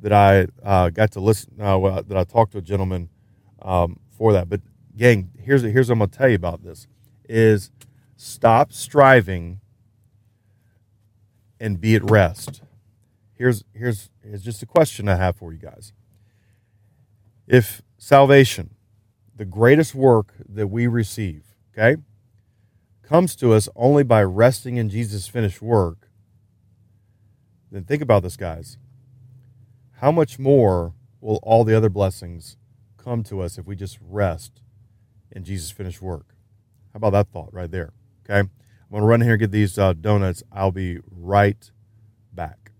that 0.00 0.12
I 0.12 0.46
uh, 0.62 0.90
got 0.90 1.12
to 1.12 1.20
listen 1.20 1.54
uh, 1.60 2.02
that 2.02 2.16
I 2.16 2.24
talked 2.24 2.52
to 2.52 2.58
a 2.58 2.62
gentleman 2.62 3.10
um, 3.62 4.00
for 4.10 4.32
that. 4.32 4.48
But 4.48 4.60
gang, 4.96 5.30
here's 5.38 5.62
here's 5.62 5.88
what 5.88 5.94
I'm 5.94 5.98
gonna 6.00 6.10
tell 6.10 6.28
you 6.28 6.36
about 6.36 6.62
this: 6.62 6.86
is 7.28 7.70
stop 8.16 8.72
striving 8.72 9.60
and 11.58 11.80
be 11.80 11.94
at 11.94 12.10
rest. 12.10 12.62
Here's 13.34 13.64
here's 13.74 14.10
here's 14.22 14.42
just 14.42 14.62
a 14.62 14.66
question 14.66 15.08
I 15.08 15.16
have 15.16 15.36
for 15.36 15.52
you 15.52 15.58
guys. 15.58 15.92
If 17.46 17.82
salvation, 17.98 18.74
the 19.34 19.44
greatest 19.44 19.94
work 19.94 20.34
that 20.48 20.68
we 20.68 20.86
receive, 20.86 21.44
okay, 21.72 22.00
comes 23.02 23.34
to 23.36 23.52
us 23.52 23.68
only 23.74 24.04
by 24.04 24.22
resting 24.22 24.76
in 24.76 24.88
Jesus' 24.88 25.26
finished 25.26 25.60
work, 25.60 26.08
then 27.70 27.84
think 27.84 28.02
about 28.02 28.22
this, 28.22 28.36
guys. 28.36 28.78
How 29.96 30.12
much 30.12 30.38
more 30.38 30.94
will 31.20 31.40
all 31.42 31.64
the 31.64 31.76
other 31.76 31.88
blessings 31.90 32.56
come 33.02 33.22
to 33.24 33.40
us 33.40 33.58
if 33.58 33.66
we 33.66 33.76
just 33.76 33.98
rest 34.00 34.60
in 35.30 35.44
Jesus' 35.44 35.70
finished 35.70 36.02
work. 36.02 36.34
How 36.92 36.98
about 36.98 37.10
that 37.10 37.28
thought 37.28 37.52
right 37.52 37.70
there? 37.70 37.92
Okay. 38.24 38.40
I'm 38.40 38.50
going 38.90 39.02
to 39.02 39.06
run 39.06 39.20
here 39.20 39.32
and 39.32 39.40
get 39.40 39.52
these 39.52 39.78
uh, 39.78 39.92
donuts. 39.92 40.42
I'll 40.52 40.72
be 40.72 40.98
right 41.10 41.70
back. 42.32 42.72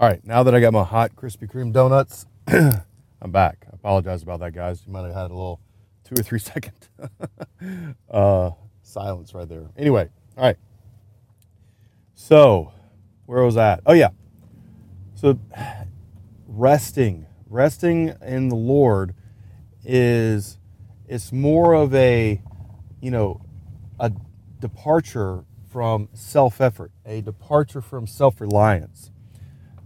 All 0.00 0.08
right. 0.08 0.24
Now 0.24 0.42
that 0.42 0.54
I 0.54 0.60
got 0.60 0.72
my 0.72 0.84
hot 0.84 1.16
Krispy 1.16 1.50
Kreme 1.50 1.72
donuts, 1.72 2.26
I'm 2.48 3.32
back. 3.32 3.66
I 3.70 3.74
apologize 3.74 4.22
about 4.22 4.40
that, 4.40 4.52
guys. 4.52 4.82
You 4.86 4.92
might 4.92 5.04
have 5.04 5.14
had 5.14 5.30
a 5.30 5.34
little 5.34 5.60
two 6.04 6.14
or 6.18 6.22
three 6.22 6.38
second 6.40 6.72
uh, 8.10 8.50
silence 8.82 9.34
right 9.34 9.48
there. 9.48 9.70
Anyway, 9.76 10.08
all 10.36 10.44
right. 10.44 10.56
So, 12.14 12.72
where 13.28 13.42
was 13.44 13.56
that? 13.56 13.82
Oh 13.84 13.92
yeah. 13.92 14.08
So 15.14 15.38
resting, 16.46 17.26
resting 17.46 18.14
in 18.22 18.48
the 18.48 18.56
Lord 18.56 19.14
is 19.84 20.56
it's 21.06 21.30
more 21.30 21.74
of 21.74 21.94
a 21.94 22.40
you 23.02 23.10
know 23.10 23.42
a 24.00 24.10
departure 24.60 25.44
from 25.68 26.08
self 26.14 26.58
effort, 26.58 26.90
a 27.04 27.20
departure 27.20 27.82
from 27.82 28.06
self 28.06 28.40
reliance. 28.40 29.10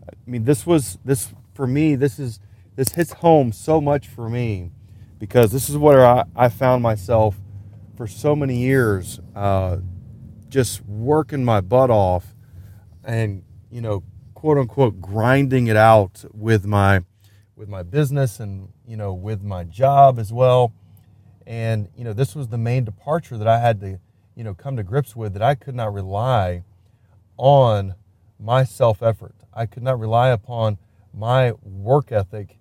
I 0.08 0.12
mean, 0.30 0.44
this 0.44 0.64
was, 0.64 0.98
this, 1.04 1.32
for 1.54 1.66
me, 1.66 1.96
this 1.96 2.20
is, 2.20 2.38
this 2.76 2.90
hits 2.90 3.12
home 3.12 3.50
so 3.50 3.80
much 3.80 4.06
for 4.06 4.28
me 4.28 4.70
because 5.18 5.50
this 5.50 5.68
is 5.68 5.76
where 5.76 6.06
I, 6.06 6.24
I 6.36 6.48
found 6.48 6.82
myself 6.84 7.40
for 7.96 8.06
so 8.06 8.36
many 8.36 8.58
years, 8.58 9.20
uh, 9.34 9.78
just 10.48 10.84
working 10.86 11.44
my 11.44 11.60
butt 11.60 11.90
off 11.90 12.36
and, 13.04 13.42
you 13.70 13.80
know, 13.80 14.02
quote 14.34 14.58
unquote, 14.58 15.00
grinding 15.00 15.66
it 15.66 15.76
out 15.76 16.24
with 16.32 16.66
my, 16.66 17.02
with 17.56 17.68
my 17.68 17.82
business 17.82 18.40
and, 18.40 18.68
you 18.86 18.96
know, 18.96 19.12
with 19.12 19.42
my 19.42 19.64
job 19.64 20.18
as 20.18 20.32
well. 20.32 20.72
And, 21.46 21.88
you 21.96 22.04
know, 22.04 22.12
this 22.12 22.34
was 22.34 22.48
the 22.48 22.58
main 22.58 22.84
departure 22.84 23.36
that 23.38 23.48
I 23.48 23.58
had 23.58 23.80
to, 23.80 23.98
you 24.34 24.44
know, 24.44 24.54
come 24.54 24.76
to 24.76 24.82
grips 24.82 25.16
with 25.16 25.32
that 25.34 25.42
I 25.42 25.54
could 25.54 25.74
not 25.74 25.92
rely 25.92 26.64
on 27.36 27.94
my 28.38 28.64
self 28.64 29.02
effort. 29.02 29.34
I 29.52 29.66
could 29.66 29.82
not 29.82 29.98
rely 29.98 30.30
upon 30.30 30.78
my 31.14 31.52
work 31.62 32.12
ethic 32.12 32.58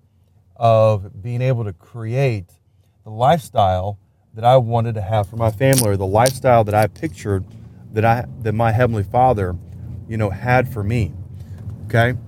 of 0.56 1.22
being 1.22 1.42
able 1.42 1.64
to 1.64 1.74
create 1.74 2.52
the 3.04 3.10
lifestyle 3.10 3.98
that 4.34 4.44
I 4.46 4.58
wanted 4.58 4.96
to 4.96 5.02
have 5.02 5.30
for 5.30 5.36
my 5.36 5.52
family 5.52 5.90
or 5.90 5.98
the 5.98 6.06
lifestyle 6.06 6.64
that 6.64 6.76
I 6.76 6.88
pictured 6.88 7.46
that 7.94 8.06
I 8.06 8.26
that 8.42 8.54
my 8.54 8.72
heavenly 8.72 9.04
Father, 9.04 9.56
you 10.12 10.18
know, 10.18 10.30
had 10.30 10.68
for 10.68 10.84
me. 10.84 11.14
Okay? 11.86 12.20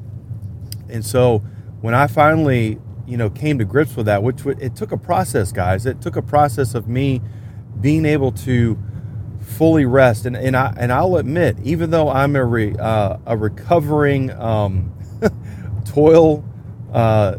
And 0.87 1.05
so 1.05 1.39
when 1.81 1.93
I 1.93 2.07
finally, 2.07 2.79
you 3.05 3.17
know, 3.17 3.29
came 3.29 3.59
to 3.59 3.65
grips 3.65 3.97
with 3.97 4.05
that, 4.05 4.23
which 4.23 4.45
it 4.45 4.77
took 4.77 4.93
a 4.93 4.97
process, 4.97 5.51
guys. 5.51 5.85
It 5.85 5.99
took 5.99 6.15
a 6.15 6.21
process 6.21 6.75
of 6.75 6.87
me 6.87 7.21
being 7.81 8.05
able 8.05 8.31
to 8.31 8.81
fully 9.41 9.83
rest. 9.83 10.25
And, 10.25 10.37
and, 10.37 10.55
I, 10.55 10.73
and 10.77 10.93
I'll 10.93 11.17
admit, 11.17 11.57
even 11.61 11.91
though 11.91 12.07
I'm 12.07 12.37
a, 12.37 12.45
re, 12.45 12.73
uh, 12.79 13.17
a 13.25 13.35
recovering 13.35 14.31
um, 14.31 14.93
toil 15.85 16.45
uh, 16.93 17.35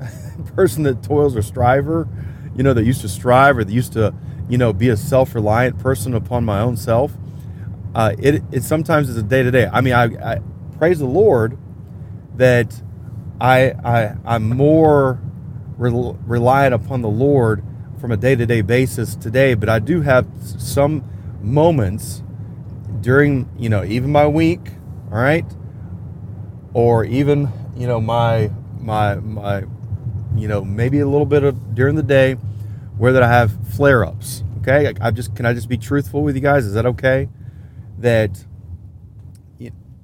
person 0.54 0.84
that 0.84 1.02
toils 1.02 1.34
or 1.34 1.42
striver, 1.42 2.08
you 2.54 2.62
know, 2.62 2.72
that 2.72 2.84
used 2.84 3.00
to 3.00 3.08
strive 3.08 3.58
or 3.58 3.64
that 3.64 3.72
used 3.72 3.94
to, 3.94 4.14
you 4.48 4.58
know, 4.58 4.72
be 4.72 4.90
a 4.90 4.96
self 4.96 5.34
reliant 5.34 5.76
person 5.80 6.14
upon 6.14 6.44
my 6.44 6.60
own 6.60 6.76
self, 6.76 7.12
uh, 7.94 8.14
it, 8.18 8.42
it 8.52 8.62
sometimes 8.62 9.08
is 9.08 9.16
a 9.16 9.22
day 9.22 9.42
to 9.42 9.50
day. 9.50 9.68
I 9.72 9.80
mean, 9.80 9.94
I, 9.94 10.34
I 10.34 10.40
praise 10.78 10.98
the 10.98 11.06
Lord 11.06 11.58
that 12.36 12.80
I, 13.40 13.70
I, 13.84 14.16
I'm 14.24 14.48
more 14.48 15.20
re- 15.76 16.14
reliant 16.26 16.74
upon 16.74 17.02
the 17.02 17.08
Lord 17.08 17.64
from 18.00 18.12
a 18.12 18.16
day 18.16 18.36
to 18.36 18.46
day 18.46 18.60
basis 18.60 19.16
today, 19.16 19.54
but 19.54 19.68
I 19.68 19.78
do 19.78 20.02
have 20.02 20.26
some 20.42 21.04
moments 21.42 22.22
during, 23.00 23.48
you 23.58 23.68
know, 23.68 23.84
even 23.84 24.10
my 24.12 24.26
week, 24.26 24.60
all 25.10 25.18
right, 25.18 25.46
or 26.74 27.04
even, 27.04 27.48
you 27.76 27.86
know, 27.86 28.00
my 28.00 28.50
my 28.80 29.16
my, 29.16 29.64
you 30.36 30.48
know, 30.48 30.64
maybe 30.64 31.00
a 31.00 31.06
little 31.06 31.26
bit 31.26 31.42
of 31.42 31.74
during 31.74 31.96
the 31.96 32.02
day, 32.02 32.34
where 32.96 33.12
that 33.12 33.22
I 33.22 33.28
have 33.28 33.52
flare 33.74 34.04
ups. 34.04 34.44
Okay, 34.60 34.88
I, 34.88 35.08
I 35.08 35.10
just 35.10 35.34
can 35.34 35.46
I 35.46 35.54
just 35.54 35.68
be 35.68 35.78
truthful 35.78 36.22
with 36.22 36.34
you 36.36 36.42
guys? 36.42 36.66
Is 36.66 36.74
that 36.74 36.86
okay? 36.86 37.28
That 37.98 38.44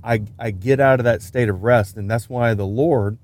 I 0.02 0.22
I 0.38 0.50
get 0.50 0.80
out 0.80 1.00
of 1.00 1.04
that 1.04 1.22
state 1.22 1.48
of 1.48 1.62
rest, 1.62 1.96
and 1.96 2.10
that's 2.10 2.28
why 2.28 2.54
the 2.54 2.66
Lord, 2.66 3.18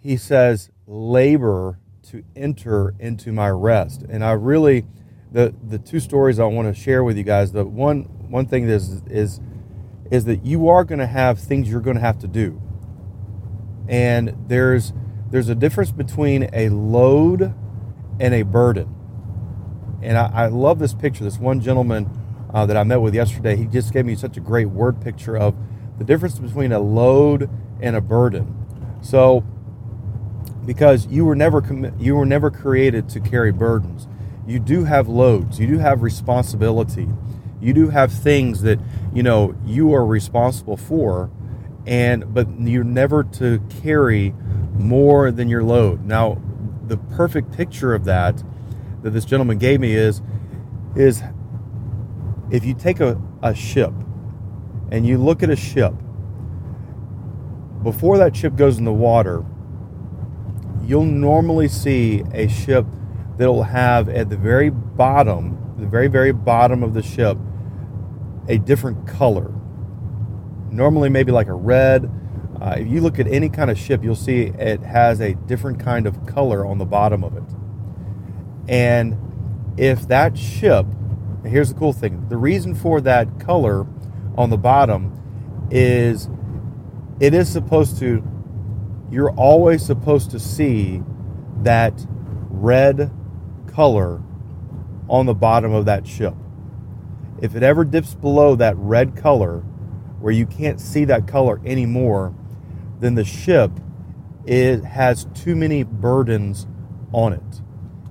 He 0.00 0.16
says, 0.16 0.70
labor 0.86 1.78
to 2.10 2.24
enter 2.34 2.94
into 2.98 3.32
my 3.32 3.50
rest, 3.50 4.02
and 4.08 4.24
I 4.24 4.32
really 4.32 4.86
the 5.30 5.54
the 5.62 5.78
two 5.78 6.00
stories 6.00 6.38
I 6.38 6.44
want 6.44 6.74
to 6.74 6.80
share 6.80 7.04
with 7.04 7.16
you 7.16 7.24
guys. 7.24 7.52
The 7.52 7.64
one 7.64 8.02
one 8.30 8.46
thing 8.46 8.68
is 8.68 9.02
is 9.06 9.40
is 10.10 10.24
that 10.24 10.44
you 10.44 10.68
are 10.68 10.84
going 10.84 11.00
to 11.00 11.06
have 11.06 11.38
things 11.38 11.68
you're 11.68 11.80
going 11.80 11.96
to 11.96 12.02
have 12.02 12.18
to 12.20 12.28
do, 12.28 12.60
and 13.88 14.36
there's 14.48 14.92
there's 15.30 15.48
a 15.48 15.54
difference 15.54 15.90
between 15.90 16.48
a 16.52 16.70
load 16.70 17.54
and 18.20 18.34
a 18.34 18.42
burden. 18.42 18.94
And 20.00 20.16
I, 20.16 20.30
I 20.44 20.46
love 20.46 20.78
this 20.78 20.94
picture. 20.94 21.24
This 21.24 21.38
one 21.38 21.60
gentleman 21.60 22.08
uh, 22.52 22.66
that 22.66 22.76
I 22.76 22.82
met 22.84 23.00
with 23.00 23.14
yesterday, 23.14 23.56
he 23.56 23.66
just 23.66 23.92
gave 23.92 24.04
me 24.04 24.14
such 24.14 24.36
a 24.36 24.40
great 24.40 24.66
word 24.66 25.00
picture 25.00 25.36
of 25.36 25.54
the 25.98 26.04
difference 26.04 26.38
between 26.38 26.72
a 26.72 26.78
load 26.78 27.50
and 27.80 27.96
a 27.96 28.00
burden. 28.00 28.54
So, 29.02 29.44
because 30.64 31.06
you 31.06 31.24
were 31.24 31.36
never 31.36 31.62
you 31.98 32.14
were 32.14 32.26
never 32.26 32.50
created 32.50 33.08
to 33.10 33.20
carry 33.20 33.52
burdens 33.52 34.06
you 34.48 34.58
do 34.58 34.84
have 34.84 35.08
loads, 35.08 35.60
you 35.60 35.66
do 35.66 35.78
have 35.78 36.02
responsibility, 36.02 37.06
you 37.60 37.74
do 37.74 37.90
have 37.90 38.10
things 38.10 38.62
that 38.62 38.80
you 39.12 39.22
know 39.22 39.54
you 39.64 39.94
are 39.94 40.06
responsible 40.06 40.76
for, 40.76 41.30
and 41.86 42.32
but 42.32 42.48
you're 42.60 42.82
never 42.82 43.22
to 43.22 43.60
carry 43.82 44.34
more 44.74 45.30
than 45.30 45.48
your 45.48 45.62
load. 45.62 46.06
Now, 46.06 46.40
the 46.86 46.96
perfect 46.96 47.52
picture 47.52 47.94
of 47.94 48.04
that 48.06 48.42
that 49.02 49.10
this 49.10 49.26
gentleman 49.26 49.58
gave 49.58 49.80
me 49.80 49.94
is 49.94 50.22
is 50.96 51.22
if 52.50 52.64
you 52.64 52.74
take 52.74 53.00
a, 53.00 53.20
a 53.42 53.54
ship 53.54 53.92
and 54.90 55.06
you 55.06 55.18
look 55.18 55.42
at 55.42 55.50
a 55.50 55.56
ship 55.56 55.94
before 57.82 58.18
that 58.18 58.34
ship 58.34 58.56
goes 58.56 58.78
in 58.78 58.84
the 58.84 58.92
water 58.92 59.44
you'll 60.88 61.04
normally 61.04 61.68
see 61.68 62.24
a 62.32 62.48
ship 62.48 62.86
that'll 63.36 63.62
have 63.62 64.08
at 64.08 64.30
the 64.30 64.36
very 64.36 64.70
bottom, 64.70 65.74
the 65.78 65.86
very, 65.86 66.08
very 66.08 66.32
bottom 66.32 66.82
of 66.82 66.94
the 66.94 67.02
ship, 67.02 67.36
a 68.48 68.56
different 68.56 69.06
color. 69.06 69.52
Normally, 70.70 71.10
maybe 71.10 71.30
like 71.30 71.48
a 71.48 71.54
red. 71.54 72.10
Uh, 72.60 72.76
if 72.78 72.88
you 72.88 73.02
look 73.02 73.18
at 73.18 73.28
any 73.28 73.50
kind 73.50 73.70
of 73.70 73.78
ship, 73.78 74.02
you'll 74.02 74.16
see 74.16 74.44
it 74.44 74.80
has 74.80 75.20
a 75.20 75.34
different 75.34 75.78
kind 75.78 76.06
of 76.06 76.26
color 76.26 76.64
on 76.64 76.78
the 76.78 76.86
bottom 76.86 77.22
of 77.22 77.36
it. 77.36 77.44
And 78.66 79.16
if 79.76 80.08
that 80.08 80.38
ship, 80.38 80.86
here's 81.48 81.72
the 81.72 81.78
cool 81.78 81.92
thing 81.92 82.28
the 82.28 82.36
reason 82.36 82.74
for 82.74 83.00
that 83.00 83.40
color 83.40 83.86
on 84.36 84.50
the 84.50 84.56
bottom 84.56 85.12
is 85.70 86.28
it 87.20 87.34
is 87.34 87.48
supposed 87.48 87.98
to, 87.98 88.22
you're 89.10 89.32
always 89.32 89.84
supposed 89.84 90.30
to 90.30 90.38
see 90.38 91.02
that 91.62 92.06
red 92.50 93.10
color 93.66 94.22
on 95.08 95.26
the 95.26 95.34
bottom 95.34 95.72
of 95.72 95.86
that 95.86 96.06
ship. 96.06 96.34
If 97.40 97.56
it 97.56 97.62
ever 97.62 97.84
dips 97.84 98.14
below 98.14 98.54
that 98.56 98.76
red 98.76 99.16
color, 99.16 99.60
where 100.20 100.32
you 100.32 100.46
can't 100.46 100.80
see 100.80 101.04
that 101.06 101.26
color 101.26 101.60
anymore, 101.64 102.34
then 103.00 103.14
the 103.14 103.24
ship 103.24 103.70
it 104.44 104.84
has 104.84 105.26
too 105.34 105.54
many 105.54 105.82
burdens 105.82 106.66
on 107.12 107.32
it. 107.32 107.62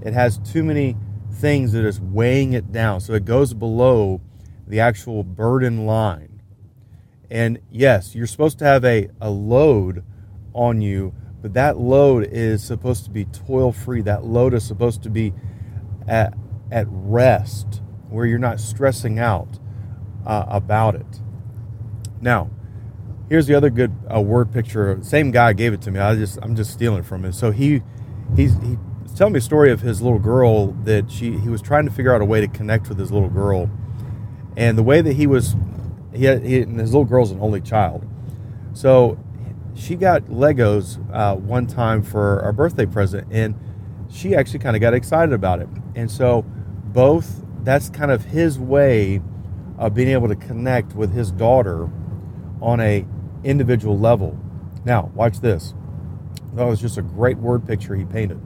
It 0.02 0.14
has 0.14 0.38
too 0.40 0.64
many 0.64 0.96
things 1.38 1.72
that 1.72 1.86
is 1.86 2.00
weighing 2.00 2.54
it 2.54 2.72
down. 2.72 3.00
So 3.02 3.14
it 3.14 3.26
goes 3.26 3.54
below 3.54 4.22
the 4.68 4.80
actual 4.80 5.24
burden 5.24 5.86
line. 5.86 6.42
And 7.30 7.60
yes, 7.72 8.16
you're 8.16 8.28
supposed 8.28 8.60
to 8.60 8.66
have 8.66 8.84
a, 8.86 9.10
a 9.22 9.30
load 9.30 10.04
on 10.54 10.82
you, 10.82 11.14
but 11.42 11.54
that 11.54 11.78
load 11.78 12.28
is 12.32 12.64
supposed 12.64 13.04
to 13.06 13.10
be 13.10 13.26
toil 13.26 13.72
free. 13.72 14.02
That 14.02 14.26
load 14.26 14.54
is 14.54 14.66
supposed 14.66 15.04
to 15.04 15.10
be 15.10 15.34
at, 16.08 16.34
at 16.72 16.88
rest, 16.90 17.82
where 18.10 18.26
you're 18.26 18.40
not 18.40 18.60
stressing 18.60 19.20
out 19.20 19.60
uh, 20.26 20.46
about 20.48 20.96
it. 20.96 21.22
Now, 22.22 22.50
here's 23.30 23.46
the 23.46 23.56
other 23.56 23.70
good 23.70 23.94
uh, 24.14 24.22
word 24.22 24.52
picture. 24.52 24.98
Same 25.02 25.32
guy 25.32 25.54
gave 25.54 25.74
it 25.74 25.82
to 25.84 25.92
me. 25.92 26.00
I 26.00 26.16
just 26.16 26.40
I'm 26.42 26.56
just 26.56 26.72
stealing 26.72 27.04
from 27.04 27.26
him. 27.26 27.34
So 27.34 27.52
he 27.52 27.82
he's 28.36 28.56
he 28.62 28.78
telling 29.18 29.34
me 29.34 29.40
a 29.40 29.42
story 29.42 29.72
of 29.72 29.82
his 29.82 30.02
little 30.02 30.20
girl 30.20 30.68
that 30.84 31.10
she 31.12 31.38
he 31.38 31.50
was 31.50 31.62
trying 31.62 31.86
to 31.86 31.92
figure 31.92 32.14
out 32.14 32.22
a 32.22 32.26
way 32.26 32.40
to 32.40 32.48
connect 32.48 32.88
with 32.90 33.00
his 33.00 33.12
little 33.12 33.30
girl, 33.30 33.70
and 34.56 34.78
the 34.78 34.84
way 34.84 35.02
that 35.02 35.14
he 35.14 35.28
was 35.28 35.56
he, 36.14 36.26
had, 36.26 36.44
he 36.44 36.62
and 36.62 36.80
his 36.80 36.92
little 36.92 37.06
girl's 37.06 37.32
an 37.32 37.40
only 37.42 37.62
child, 37.62 38.08
so 38.74 39.18
she 39.76 39.96
got 39.96 40.24
Legos 40.26 40.98
uh, 41.14 41.36
one 41.36 41.68
time 41.68 42.02
for 42.02 42.42
our 42.42 42.52
birthday 42.52 42.86
present 42.86 43.28
and 43.32 43.54
she 44.10 44.36
actually 44.36 44.60
kind 44.60 44.76
of 44.76 44.82
got 44.82 44.94
excited 44.94 45.34
about 45.34 45.60
it. 45.60 45.68
And 45.96 46.10
so, 46.10 46.44
both 46.44 47.44
that's 47.64 47.90
kind 47.90 48.12
of 48.12 48.26
his 48.26 48.58
way 48.58 49.22
of 49.78 49.94
being 49.94 50.08
able 50.08 50.28
to 50.30 50.36
connect 50.36 50.96
with 50.96 51.14
his 51.14 51.32
daughter 51.32 51.90
on 52.62 52.80
a 52.80 53.06
individual 53.44 54.00
level. 54.00 54.40
Now, 54.86 55.12
watch 55.14 55.42
this. 55.42 55.74
That 56.54 56.66
was 56.66 56.80
just 56.80 56.98
a 56.98 57.02
great 57.02 57.38
word 57.38 57.68
picture 57.68 57.96
he 57.96 58.06
painted. 58.06 58.42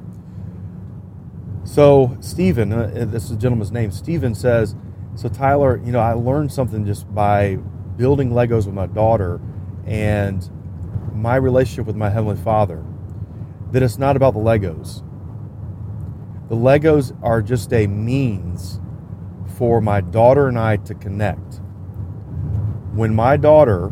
So, 1.64 2.18
Stephen, 2.20 2.74
uh, 2.74 3.06
this 3.08 3.26
is 3.26 3.32
a 3.32 3.36
gentleman's 3.38 3.72
name, 3.72 3.92
Stephen 3.92 4.34
says, 4.34 4.76
So, 5.16 5.30
Tyler, 5.30 5.80
you 5.84 5.92
know, 5.92 6.00
I 6.00 6.14
learned 6.14 6.52
something 6.52 6.86
just 6.86 7.14
by 7.14 7.58
building 7.98 8.32
Legos 8.32 8.66
with 8.66 8.74
my 8.74 8.88
daughter 8.88 9.40
and 9.86 10.50
my 11.14 11.36
relationship 11.36 11.86
with 11.86 11.96
my 11.96 12.10
Heavenly 12.10 12.38
Father 12.38 12.84
that 13.72 13.84
it's 13.84 13.98
not 13.98 14.16
about 14.16 14.34
the 14.34 14.40
Legos. 14.40 15.04
The 16.50 16.56
Legos 16.56 17.18
are 17.24 17.42
just 17.42 17.72
a 17.72 17.88
means 17.88 18.80
for 19.58 19.82
my 19.82 20.02
daughter 20.02 20.48
and 20.48 20.58
I 20.60 20.78
to 20.78 20.96
connect. 20.96 21.62
When 22.94 23.16
my 23.16 23.38
daughter, 23.38 23.90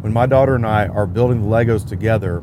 when 0.00 0.12
my 0.12 0.26
daughter 0.26 0.56
and 0.56 0.66
I 0.66 0.88
are 0.88 1.06
building 1.06 1.42
the 1.42 1.48
Legos 1.48 1.86
together, 1.86 2.42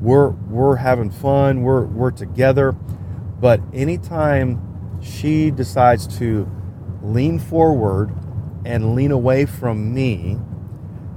we're 0.00 0.30
we're 0.30 0.76
having 0.76 1.10
fun, 1.10 1.62
we're 1.62 1.84
we're 1.84 2.10
together, 2.10 2.74
but 3.40 3.60
anytime 3.72 5.00
she 5.02 5.50
decides 5.50 6.06
to 6.18 6.48
lean 7.02 7.38
forward 7.38 8.14
and 8.64 8.94
lean 8.94 9.10
away 9.10 9.46
from 9.46 9.94
me 9.94 10.38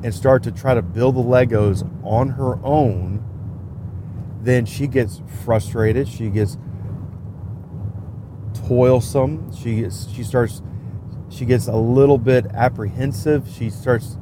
and 0.03 0.13
start 0.13 0.43
to 0.43 0.51
try 0.51 0.73
to 0.73 0.81
build 0.81 1.15
the 1.15 1.21
Legos 1.21 1.83
on 2.03 2.29
her 2.29 2.57
own, 2.63 3.23
then 4.41 4.65
she 4.65 4.87
gets 4.87 5.21
frustrated. 5.43 6.07
She 6.07 6.29
gets 6.29 6.57
toilsome. 8.67 9.53
She 9.55 9.81
gets, 9.81 10.09
she 10.11 10.23
starts 10.23 10.61
she 11.29 11.45
gets 11.45 11.67
a 11.67 11.75
little 11.75 12.17
bit 12.17 12.45
apprehensive. 12.53 13.47
She 13.49 13.69
starts 13.69 14.17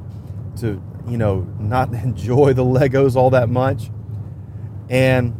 to 0.60 0.82
you 1.06 1.16
know 1.16 1.42
not 1.58 1.92
enjoy 1.94 2.52
the 2.52 2.64
Legos 2.64 3.16
all 3.16 3.30
that 3.30 3.48
much. 3.48 3.90
And 4.88 5.36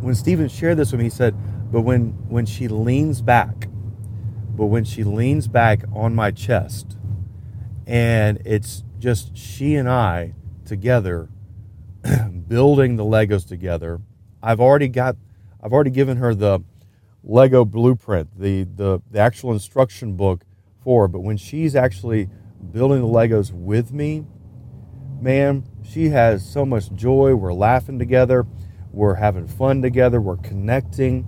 when 0.00 0.14
Stephen 0.14 0.48
shared 0.48 0.76
this 0.76 0.92
with 0.92 0.98
me, 1.00 1.04
he 1.04 1.10
said, 1.10 1.34
"But 1.70 1.82
when 1.82 2.10
when 2.28 2.46
she 2.46 2.68
leans 2.68 3.22
back, 3.22 3.68
but 4.54 4.66
when 4.66 4.84
she 4.84 5.04
leans 5.04 5.48
back 5.48 5.84
on 5.92 6.14
my 6.14 6.30
chest, 6.30 6.96
and 7.86 8.40
it's 8.44 8.84
just 8.98 9.36
she 9.36 9.76
and 9.76 9.88
I 9.88 10.34
together." 10.64 11.28
building 12.48 12.96
the 12.96 13.04
Legos 13.04 13.46
together. 13.46 14.00
I've 14.42 14.60
already 14.60 14.88
got 14.88 15.16
I've 15.62 15.72
already 15.72 15.90
given 15.90 16.18
her 16.18 16.34
the 16.34 16.60
Lego 17.24 17.64
blueprint, 17.64 18.38
the, 18.38 18.62
the, 18.62 19.02
the 19.10 19.18
actual 19.18 19.52
instruction 19.52 20.14
book 20.14 20.44
for 20.84 21.02
her. 21.02 21.08
But 21.08 21.20
when 21.20 21.36
she's 21.36 21.74
actually 21.74 22.28
building 22.70 23.00
the 23.00 23.08
Legos 23.08 23.50
with 23.52 23.92
me, 23.92 24.24
man, 25.20 25.64
she 25.82 26.10
has 26.10 26.48
so 26.48 26.64
much 26.64 26.92
joy. 26.92 27.34
We're 27.34 27.52
laughing 27.52 27.98
together, 27.98 28.46
we're 28.96 29.16
having 29.16 29.46
fun 29.46 29.82
together, 29.82 30.22
we're 30.22 30.38
connecting. 30.38 31.26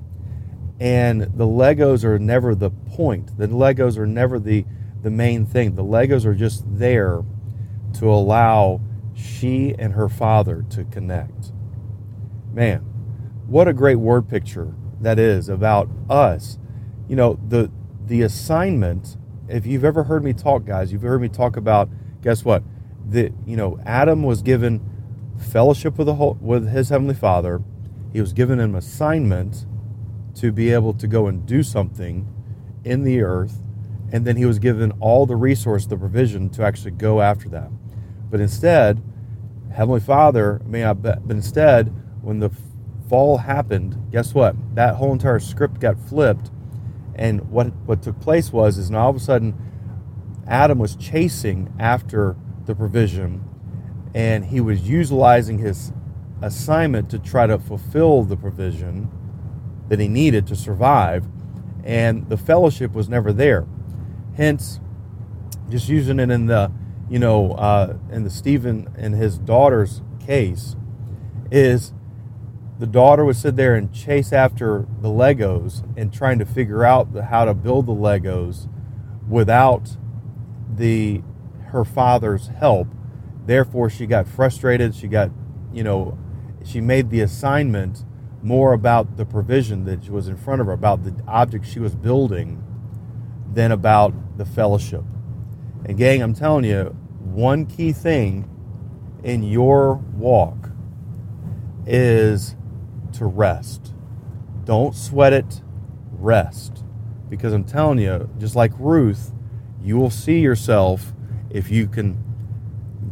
And 0.81 1.21
the 1.21 1.47
Legos 1.47 2.03
are 2.03 2.19
never 2.19 2.55
the 2.55 2.71
point. 2.71 3.37
The 3.37 3.47
Legos 3.47 3.99
are 3.99 4.07
never 4.07 4.39
the, 4.39 4.65
the 5.03 5.11
main 5.11 5.45
thing. 5.45 5.75
The 5.75 5.85
Legos 5.85 6.25
are 6.25 6.35
just 6.35 6.65
there 6.67 7.23
to 7.99 8.11
allow 8.11 8.81
she 9.15 9.75
and 9.79 9.93
her 9.93 10.09
father 10.09 10.65
to 10.71 10.85
connect. 10.85 11.53
Man, 12.55 12.81
what 13.47 13.69
a 13.69 13.75
great 13.75 13.97
word 13.97 14.29
picture 14.29 14.75
that 15.01 15.19
is 15.19 15.51
about 15.51 15.91
us. 16.09 16.59
You 17.07 17.17
know, 17.17 17.39
the 17.47 17.71
the 18.07 18.23
assignment, 18.23 19.19
if 19.49 19.67
you've 19.67 19.85
ever 19.85 20.05
heard 20.05 20.25
me 20.25 20.33
talk, 20.33 20.65
guys, 20.65 20.91
you've 20.93 21.03
heard 21.03 21.21
me 21.21 21.29
talk 21.29 21.57
about, 21.57 21.91
guess 22.23 22.45
what? 22.45 22.63
The 23.07 23.33
you 23.47 23.57
know, 23.57 23.79
Adam 23.85 24.23
was 24.23 24.41
given 24.43 24.81
fellowship 25.39 25.99
with 25.99 26.07
the 26.07 26.15
whole, 26.15 26.37
with 26.41 26.69
his 26.69 26.89
heavenly 26.89 27.15
father. 27.15 27.63
He 28.13 28.21
was 28.21 28.33
given 28.33 28.59
an 28.61 28.75
assignment 28.75 29.67
to 30.37 30.53
be 30.53 30.73
able 30.73 30.95
to 30.95 31.07
go 31.07 31.27
and 31.27 31.47
do 31.47 31.63
something 31.63 32.33
in 32.85 33.05
the 33.05 33.23
earth, 33.23 33.63
and 34.13 34.27
then 34.27 34.37
he 34.37 34.47
was 34.47 34.59
given 34.59 34.93
all 35.01 35.27
the 35.27 35.37
resource, 35.37 35.87
the 35.87 35.97
provision 35.97 36.49
to 36.51 36.63
actually 36.63 36.93
go 36.93 37.21
after 37.21 37.49
that. 37.51 37.71
But 38.31 38.41
instead, 38.41 39.03
Heavenly 39.73 40.01
Father, 40.01 40.61
mean, 40.65 40.85
I 40.85 40.93
bet, 40.93 41.27
but 41.27 41.37
instead, 41.37 41.95
when 42.23 42.41
the 42.41 42.51
fall 43.09 43.39
happened, 43.39 44.11
guess 44.11 44.35
what? 44.35 44.57
That 44.75 44.97
whole 44.97 45.13
entire 45.13 45.39
script 45.39 45.81
got 45.81 45.99
flipped. 45.99 46.51
And 47.15 47.51
what, 47.51 47.75
what 47.87 48.03
took 48.03 48.21
place 48.21 48.53
was, 48.53 48.79
is 48.79 48.91
now 48.91 49.05
all 49.05 49.11
of 49.11 49.17
a 49.17 49.21
sudden, 49.21 49.55
Adam 50.47 50.79
was 50.79 50.97
chasing 50.97 51.73
after 51.79 52.37
the 52.67 52.75
provision 52.75 53.48
and 54.19 54.47
he 54.47 54.61
was 54.61 54.89
utilizing 54.89 55.59
his 55.59 55.93
assignment 56.43 57.09
to 57.09 57.21
try 57.21 57.47
to 57.47 57.57
fulfill 57.57 58.25
the 58.25 58.37
provision 58.37 59.09
that 59.89 60.01
he 60.01 60.09
needed 60.09 60.45
to 60.45 60.57
survive. 60.57 61.25
And 61.85 62.29
the 62.29 62.37
fellowship 62.37 62.95
was 62.95 63.09
never 63.09 63.33
there. 63.33 63.65
Hence, 64.37 64.81
just 65.71 65.89
using 65.89 66.19
it 66.19 66.33
in 66.33 66.47
the, 66.47 66.73
you 67.09 67.21
know, 67.21 67.53
uh, 67.53 67.97
in 68.11 68.25
the 68.25 68.31
Stephen 68.31 68.93
and 68.99 69.15
his 69.15 69.39
daughter's 69.39 70.03
case, 70.19 70.75
is 71.53 71.93
the 72.81 72.89
daughter 72.89 73.25
would 73.25 73.37
sit 73.37 73.55
there 73.55 73.77
and 73.77 73.95
chase 73.95 74.33
after 74.33 74.89
the 75.01 75.09
Legos 75.09 75.85
and 75.97 76.13
trying 76.13 76.41
to 76.41 76.45
figure 76.45 76.85
out 76.85 77.13
the, 77.13 77.27
how 77.27 77.45
to 77.45 77.55
build 77.55 77.87
the 77.87 77.95
Legos 77.95 78.69
without 79.29 79.97
the 80.75 81.23
her 81.67 81.85
father's 81.85 82.49
help. 82.49 82.89
Therefore, 83.49 83.89
she 83.89 84.05
got 84.05 84.29
frustrated. 84.29 84.95
She 84.95 85.09
got, 85.09 85.31
you 85.73 85.83
know, 85.83 86.19
she 86.67 86.83
made 86.83 87.09
the 87.09 87.23
assignment 87.23 88.05
more 88.43 88.75
about 88.75 89.17
the 89.17 89.25
provision 89.25 89.87
that 89.87 90.07
was 90.11 90.29
in 90.29 90.37
front 90.37 90.61
of 90.61 90.67
her, 90.67 90.75
about 90.75 91.03
the 91.03 91.15
object 91.27 91.67
she 91.67 91.81
was 91.81 91.95
building, 91.95 92.63
than 93.51 93.73
about 93.73 94.13
the 94.37 94.45
fellowship. 94.45 95.03
And, 95.87 95.97
gang, 95.97 96.21
I'm 96.21 96.35
telling 96.35 96.65
you, 96.65 96.95
one 97.21 97.65
key 97.65 97.91
thing 97.91 98.51
in 99.25 99.43
your 99.43 99.95
walk 99.95 100.69
is 101.87 102.55
to 103.15 103.25
rest. 103.25 103.95
Don't 104.67 104.95
sweat 104.95 105.33
it, 105.33 105.63
rest. 106.13 106.85
Because 107.31 107.55
I'm 107.55 107.65
telling 107.65 107.99
you, 107.99 108.29
just 108.39 108.55
like 108.55 108.73
Ruth, 108.79 109.33
you 109.83 109.97
will 109.97 110.11
see 110.11 110.41
yourself 110.41 111.15
if 111.49 111.71
you 111.71 111.87
can 111.87 112.28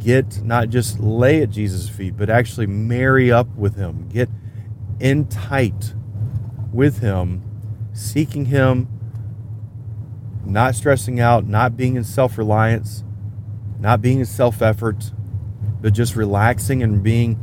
get 0.07 0.41
not 0.45 0.69
just 0.69 1.01
lay 1.01 1.43
at 1.43 1.51
Jesus' 1.51 1.89
feet, 1.89 2.17
but 2.17 2.31
actually 2.31 2.69
marry 2.69 3.33
up 3.33 3.49
with 3.57 3.75
him, 3.75 4.09
get 4.09 4.29
in 5.01 5.27
tight 5.27 5.95
with 6.73 7.01
him, 7.01 7.43
seeking 7.93 8.45
him, 8.45 8.87
not 10.45 10.77
stressing 10.77 11.19
out, 11.19 11.45
not 11.45 11.77
being 11.77 11.97
in 11.97 12.05
self 12.05 12.39
reliance, 12.39 13.03
not 13.81 14.01
being 14.01 14.21
in 14.21 14.27
self 14.27 14.63
effort, 14.63 15.11
but 15.81 15.93
just 15.93 16.15
relaxing 16.15 16.85
and 16.85 17.03
being 17.03 17.37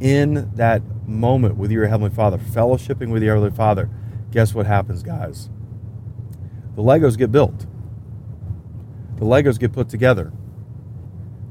in 0.00 0.50
that 0.56 0.82
moment 1.06 1.56
with 1.56 1.70
your 1.70 1.86
Heavenly 1.86 2.10
Father, 2.10 2.36
fellowshipping 2.36 3.12
with 3.12 3.22
your 3.22 3.36
Heavenly 3.36 3.56
Father, 3.56 3.88
guess 4.32 4.52
what 4.52 4.66
happens, 4.66 5.04
guys? 5.04 5.50
The 6.74 6.82
Legos 6.82 7.16
get 7.16 7.30
built. 7.30 7.64
The 9.18 9.24
Legos 9.24 9.56
get 9.56 9.72
put 9.72 9.88
together. 9.88 10.32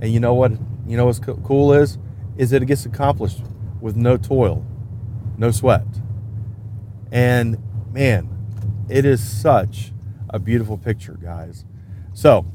And 0.01 0.11
you 0.11 0.19
know 0.19 0.33
what? 0.33 0.51
You 0.87 0.97
know 0.97 1.05
what's 1.05 1.19
cool 1.19 1.73
is? 1.73 1.97
Is 2.37 2.49
that 2.49 2.61
it 2.63 2.65
gets 2.65 2.85
accomplished 2.85 3.41
with 3.79 3.95
no 3.95 4.17
toil, 4.17 4.65
no 5.37 5.51
sweat. 5.51 5.85
And 7.11 7.57
man, 7.91 8.29
it 8.89 9.05
is 9.05 9.21
such 9.21 9.91
a 10.29 10.39
beautiful 10.39 10.77
picture, 10.77 11.17
guys. 11.21 11.65
So, 12.13 12.45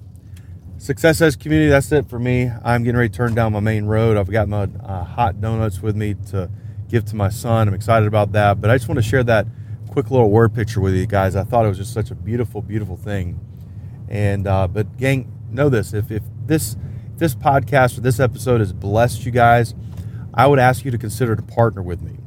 Success 0.79 1.21
Edge 1.21 1.39
community, 1.39 1.71
that's 1.71 1.91
it 1.93 2.09
for 2.09 2.19
me. 2.19 2.51
I'm 2.65 2.83
getting 2.83 2.99
ready 2.99 3.09
to 3.09 3.17
turn 3.17 3.35
down 3.35 3.53
my 3.53 3.61
main 3.61 3.87
road. 3.87 4.17
I've 4.17 4.31
got 4.31 4.49
my 4.49 4.69
uh, 4.85 5.05
hot 5.05 5.41
donuts 5.41 5.81
with 5.81 5.97
me 5.97 6.15
to 6.31 6.51
give 6.89 7.05
to 7.07 7.17
my 7.17 7.29
son. 7.29 7.69
I'm 7.69 7.75
excited 7.75 8.07
about 8.07 8.33
that. 8.33 8.61
But 8.61 8.71
I 8.71 8.77
just 8.77 8.89
want 8.89 8.99
to 8.99 9.03
share 9.03 9.25
that 9.25 9.47
quick 9.89 10.11
little 10.11 10.31
word 10.31 10.55
picture 10.55 10.81
with 10.81 10.95
you 10.95 11.07
guys. 11.07 11.37
I 11.37 11.45
thought 11.45 11.65
it 11.65 11.69
was 11.69 11.79
just 11.79 11.95
such 11.95 12.11
a 12.11 12.15
beautiful, 12.15 12.61
beautiful 12.61 12.97
thing. 12.97 13.41
And 14.09 14.47
uh, 14.47 14.69
but 14.69 14.97
gang, 14.99 15.33
know 15.51 15.69
this: 15.69 15.95
if 15.95 16.11
if 16.11 16.23
this 16.45 16.77
if 17.17 17.21
this 17.21 17.35
podcast 17.35 17.97
or 17.97 18.03
this 18.03 18.21
episode 18.21 18.61
has 18.61 18.75
blessed 18.75 19.25
you 19.25 19.33
guys, 19.33 19.75
I 20.35 20.47
would 20.47 20.59
ask 20.59 20.85
you 20.85 20.91
to 20.91 20.99
consider 20.99 21.35
to 21.35 21.41
partner 21.41 21.81
with 21.81 22.03
me. 22.03 22.19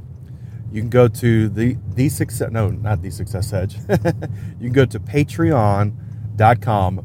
You 0.71 0.82
can 0.82 0.89
go 0.89 1.08
to 1.08 1.47
the 1.47 1.78
the 1.93 2.10
success 2.10 2.49
no 2.49 2.69
not 2.69 3.04
the 3.04 3.12
success 3.12 3.54
edge. 3.54 3.75
you 3.89 4.60
can 4.60 4.73
go 4.73 4.86
to 4.86 4.99
patreon.com 4.99 5.93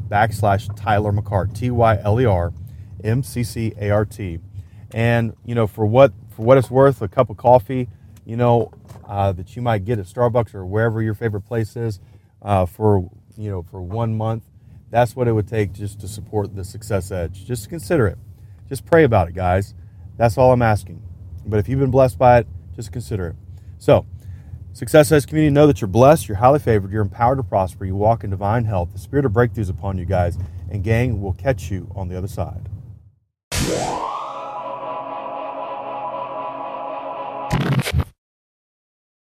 backslash 0.08 0.74
Tyler 0.74 1.12
McCart 1.12 1.54
T 1.54 1.70
Y 1.70 1.98
L 2.02 2.18
E 2.18 2.24
R 2.24 2.54
M 3.02 3.22
C 3.22 3.44
C 3.44 3.74
A 3.78 3.90
R 3.90 4.06
T, 4.06 4.38
and 4.92 5.36
you 5.44 5.54
know 5.54 5.66
for 5.66 5.84
what 5.84 6.14
for 6.30 6.42
what 6.42 6.56
it's 6.56 6.70
worth, 6.70 7.02
a 7.02 7.08
cup 7.08 7.28
of 7.28 7.36
coffee, 7.36 7.88
you 8.24 8.36
know, 8.38 8.72
uh, 9.06 9.32
that 9.32 9.56
you 9.56 9.60
might 9.60 9.84
get 9.84 9.98
at 9.98 10.06
Starbucks 10.06 10.54
or 10.54 10.64
wherever 10.64 11.02
your 11.02 11.14
favorite 11.14 11.42
place 11.42 11.76
is 11.76 12.00
uh, 12.40 12.64
for, 12.64 13.10
you 13.36 13.50
know, 13.50 13.62
for 13.62 13.80
one 13.82 14.16
month. 14.16 14.42
That's 14.94 15.16
what 15.16 15.26
it 15.26 15.32
would 15.32 15.48
take 15.48 15.72
just 15.72 15.98
to 16.02 16.06
support 16.06 16.54
the 16.54 16.62
Success 16.62 17.10
Edge. 17.10 17.44
Just 17.44 17.68
consider 17.68 18.06
it. 18.06 18.16
Just 18.68 18.86
pray 18.86 19.02
about 19.02 19.26
it, 19.26 19.34
guys. 19.34 19.74
That's 20.16 20.38
all 20.38 20.52
I'm 20.52 20.62
asking. 20.62 21.02
But 21.44 21.58
if 21.58 21.68
you've 21.68 21.80
been 21.80 21.90
blessed 21.90 22.16
by 22.16 22.38
it, 22.38 22.46
just 22.76 22.92
consider 22.92 23.26
it. 23.26 23.36
So, 23.80 24.06
Success 24.72 25.10
Edge 25.10 25.26
community, 25.26 25.52
know 25.52 25.66
that 25.66 25.80
you're 25.80 25.88
blessed, 25.88 26.28
you're 26.28 26.36
highly 26.36 26.60
favored, 26.60 26.92
you're 26.92 27.02
empowered 27.02 27.38
to 27.38 27.42
prosper, 27.42 27.84
you 27.84 27.96
walk 27.96 28.22
in 28.22 28.30
divine 28.30 28.66
health. 28.66 28.92
The 28.92 29.00
spirit 29.00 29.24
of 29.24 29.32
breakthroughs 29.32 29.68
upon 29.68 29.98
you 29.98 30.04
guys. 30.04 30.38
And 30.70 30.84
gang, 30.84 31.20
we'll 31.20 31.32
catch 31.32 31.72
you 31.72 31.90
on 31.96 32.06
the 32.06 32.16
other 32.16 32.28
side. 32.28 32.68